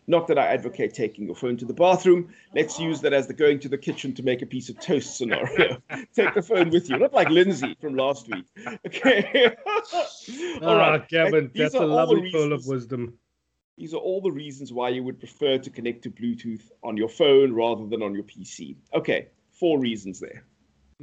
Not 0.08 0.28
that 0.28 0.40
I 0.40 0.48
advocate 0.48 0.96
taking 0.96 1.28
your 1.28 1.36
phone 1.36 1.56
to 1.58 1.66
the 1.66 1.74
bathroom. 1.74 2.34
Let's 2.56 2.80
use 2.80 3.00
that 3.02 3.14
as 3.14 3.28
the 3.28 3.34
going 3.34 3.60
to 3.60 3.70
the 3.70 3.78
kitchen 3.78 4.14
to 4.16 4.24
make 4.24 4.42
a 4.42 4.46
piece 4.46 4.68
of 4.68 4.80
toast 4.80 5.18
scenario. 5.18 5.78
Take 6.16 6.34
the 6.34 6.42
phone 6.42 6.72
with 6.72 6.90
you, 6.90 6.98
not 6.98 7.14
like 7.14 7.30
Lindsey 7.30 7.78
from 7.80 7.96
last 7.96 8.28
week. 8.28 8.46
Okay. 8.88 9.56
All 9.94 10.64
ah, 10.64 10.78
right. 10.78 11.08
Gavin, 11.10 11.52
that's 11.54 11.76
a 11.76 11.82
all 11.82 11.88
lovely 11.88 12.32
pearl 12.32 12.54
of 12.54 12.66
wisdom. 12.66 13.14
These 13.78 13.94
are 13.94 13.98
all 13.98 14.20
the 14.20 14.32
reasons 14.32 14.74
why 14.74 14.90
you 14.90 15.04
would 15.04 15.20
prefer 15.20 15.60
to 15.60 15.70
connect 15.70 16.02
to 16.04 16.10
Bluetooth 16.10 16.72
on 16.84 16.98
your 16.98 17.08
phone 17.08 17.54
rather 17.54 17.86
than 17.86 18.02
on 18.02 18.16
your 18.16 18.24
PC. 18.24 18.76
Okay, 18.94 19.28
four 19.52 19.80
reasons 19.80 20.20
there. 20.20 20.44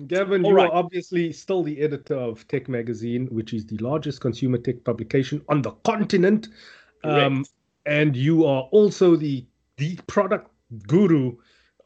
Gavin, 0.07 0.45
All 0.45 0.51
you 0.51 0.57
right. 0.57 0.71
are 0.71 0.75
obviously 0.75 1.33
still 1.33 1.63
the 1.63 1.81
editor 1.81 2.17
of 2.17 2.47
Tech 2.49 2.69
Magazine, 2.69 3.27
which 3.29 3.55
is 3.55 3.65
the 3.65 3.79
largest 3.79 4.21
consumer 4.21 4.59
tech 4.59 4.85
publication 4.85 5.43
on 5.49 5.63
the 5.63 5.71
continent. 5.85 6.49
Um, 7.03 7.47
and 7.87 8.15
you 8.15 8.45
are 8.45 8.63
also 8.73 9.17
the 9.17 9.47
the 9.79 9.97
product 10.07 10.51
guru 10.87 11.37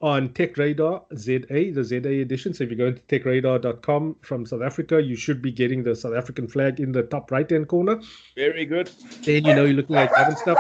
on 0.01 0.33
Tech 0.33 0.57
Radar 0.57 1.03
ZA, 1.16 1.73
the 1.73 1.85
ZA 1.85 2.09
edition. 2.09 2.55
So 2.55 2.64
if 2.64 2.70
you 2.70 2.77
go 2.77 2.87
into 2.87 3.03
techradar.com 3.03 4.16
from 4.23 4.46
South 4.46 4.62
Africa, 4.62 5.01
you 5.01 5.14
should 5.14 5.42
be 5.42 5.53
getting 5.53 5.83
the 5.83 5.94
South 5.94 6.14
African 6.14 6.49
flag 6.49 6.81
in 6.81 6.90
the 6.90 7.03
top 7.03 7.31
right 7.31 7.49
hand 7.49 7.68
corner. 7.68 8.01
Very 8.35 8.64
good. 8.64 8.90
Then 9.23 9.44
you 9.44 9.55
know 9.55 9.64
you're 9.64 9.75
looking 9.75 9.96
like 9.96 10.11
Gavin 10.14 10.37
stuff. 10.37 10.59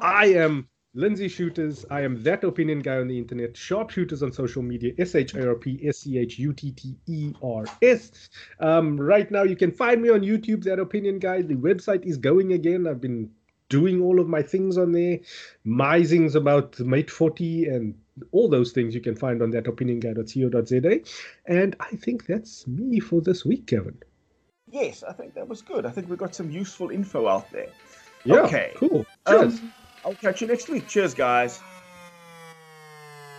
I 0.00 0.26
am 0.26 0.68
Lindsey 0.96 1.28
Schutters. 1.28 1.84
I 1.90 2.00
am 2.00 2.22
that 2.22 2.42
opinion 2.42 2.80
guy 2.80 2.96
on 2.96 3.06
the 3.06 3.18
internet. 3.18 3.52
SharpSchutters 3.52 4.22
on 4.22 4.32
social 4.32 4.62
media. 4.62 4.92
S 4.98 5.14
H 5.14 5.34
A 5.34 5.46
R 5.48 5.54
P 5.54 5.78
S 5.86 5.98
C 5.98 6.18
H 6.18 6.38
U 6.38 6.52
T 6.52 6.72
T 6.72 6.96
E 7.06 7.32
R 7.42 7.64
S. 7.82 8.30
Um, 8.60 8.98
right 8.98 9.30
now, 9.30 9.42
you 9.42 9.56
can 9.56 9.70
find 9.70 10.00
me 10.02 10.08
on 10.08 10.20
YouTube, 10.22 10.64
that 10.64 10.78
opinion 10.78 11.18
guy. 11.18 11.42
The 11.42 11.54
website 11.54 12.04
is 12.06 12.16
going 12.16 12.54
again. 12.54 12.86
I've 12.86 13.00
been 13.00 13.30
doing 13.68 14.00
all 14.00 14.18
of 14.20 14.28
my 14.28 14.42
things 14.42 14.78
on 14.78 14.92
there. 14.92 15.18
Misings 15.64 16.34
about 16.34 16.78
Mate 16.80 17.10
40 17.10 17.66
and 17.66 17.94
all 18.32 18.48
those 18.48 18.72
things 18.72 18.94
you 18.94 19.00
can 19.02 19.14
find 19.14 19.42
on 19.42 19.50
that 19.50 19.64
opinionguy.co.za. 19.64 21.00
And 21.46 21.76
I 21.80 21.90
think 21.96 22.26
that's 22.26 22.66
me 22.66 23.00
for 23.00 23.20
this 23.20 23.44
week, 23.44 23.66
Gavin. 23.66 23.98
Yes, 24.70 25.02
I 25.02 25.12
think 25.12 25.34
that 25.34 25.46
was 25.46 25.60
good. 25.62 25.84
I 25.84 25.90
think 25.90 26.08
we 26.08 26.16
got 26.16 26.34
some 26.34 26.50
useful 26.50 26.90
info 26.90 27.28
out 27.28 27.50
there. 27.50 27.68
Yeah, 28.24 28.40
Okay. 28.40 28.72
cool. 28.76 29.04
Cheers. 29.28 29.60
Um, 29.60 29.72
I'll 30.06 30.14
catch 30.14 30.40
you 30.40 30.46
next 30.46 30.68
week. 30.68 30.86
Cheers, 30.86 31.14
guys. 31.14 31.60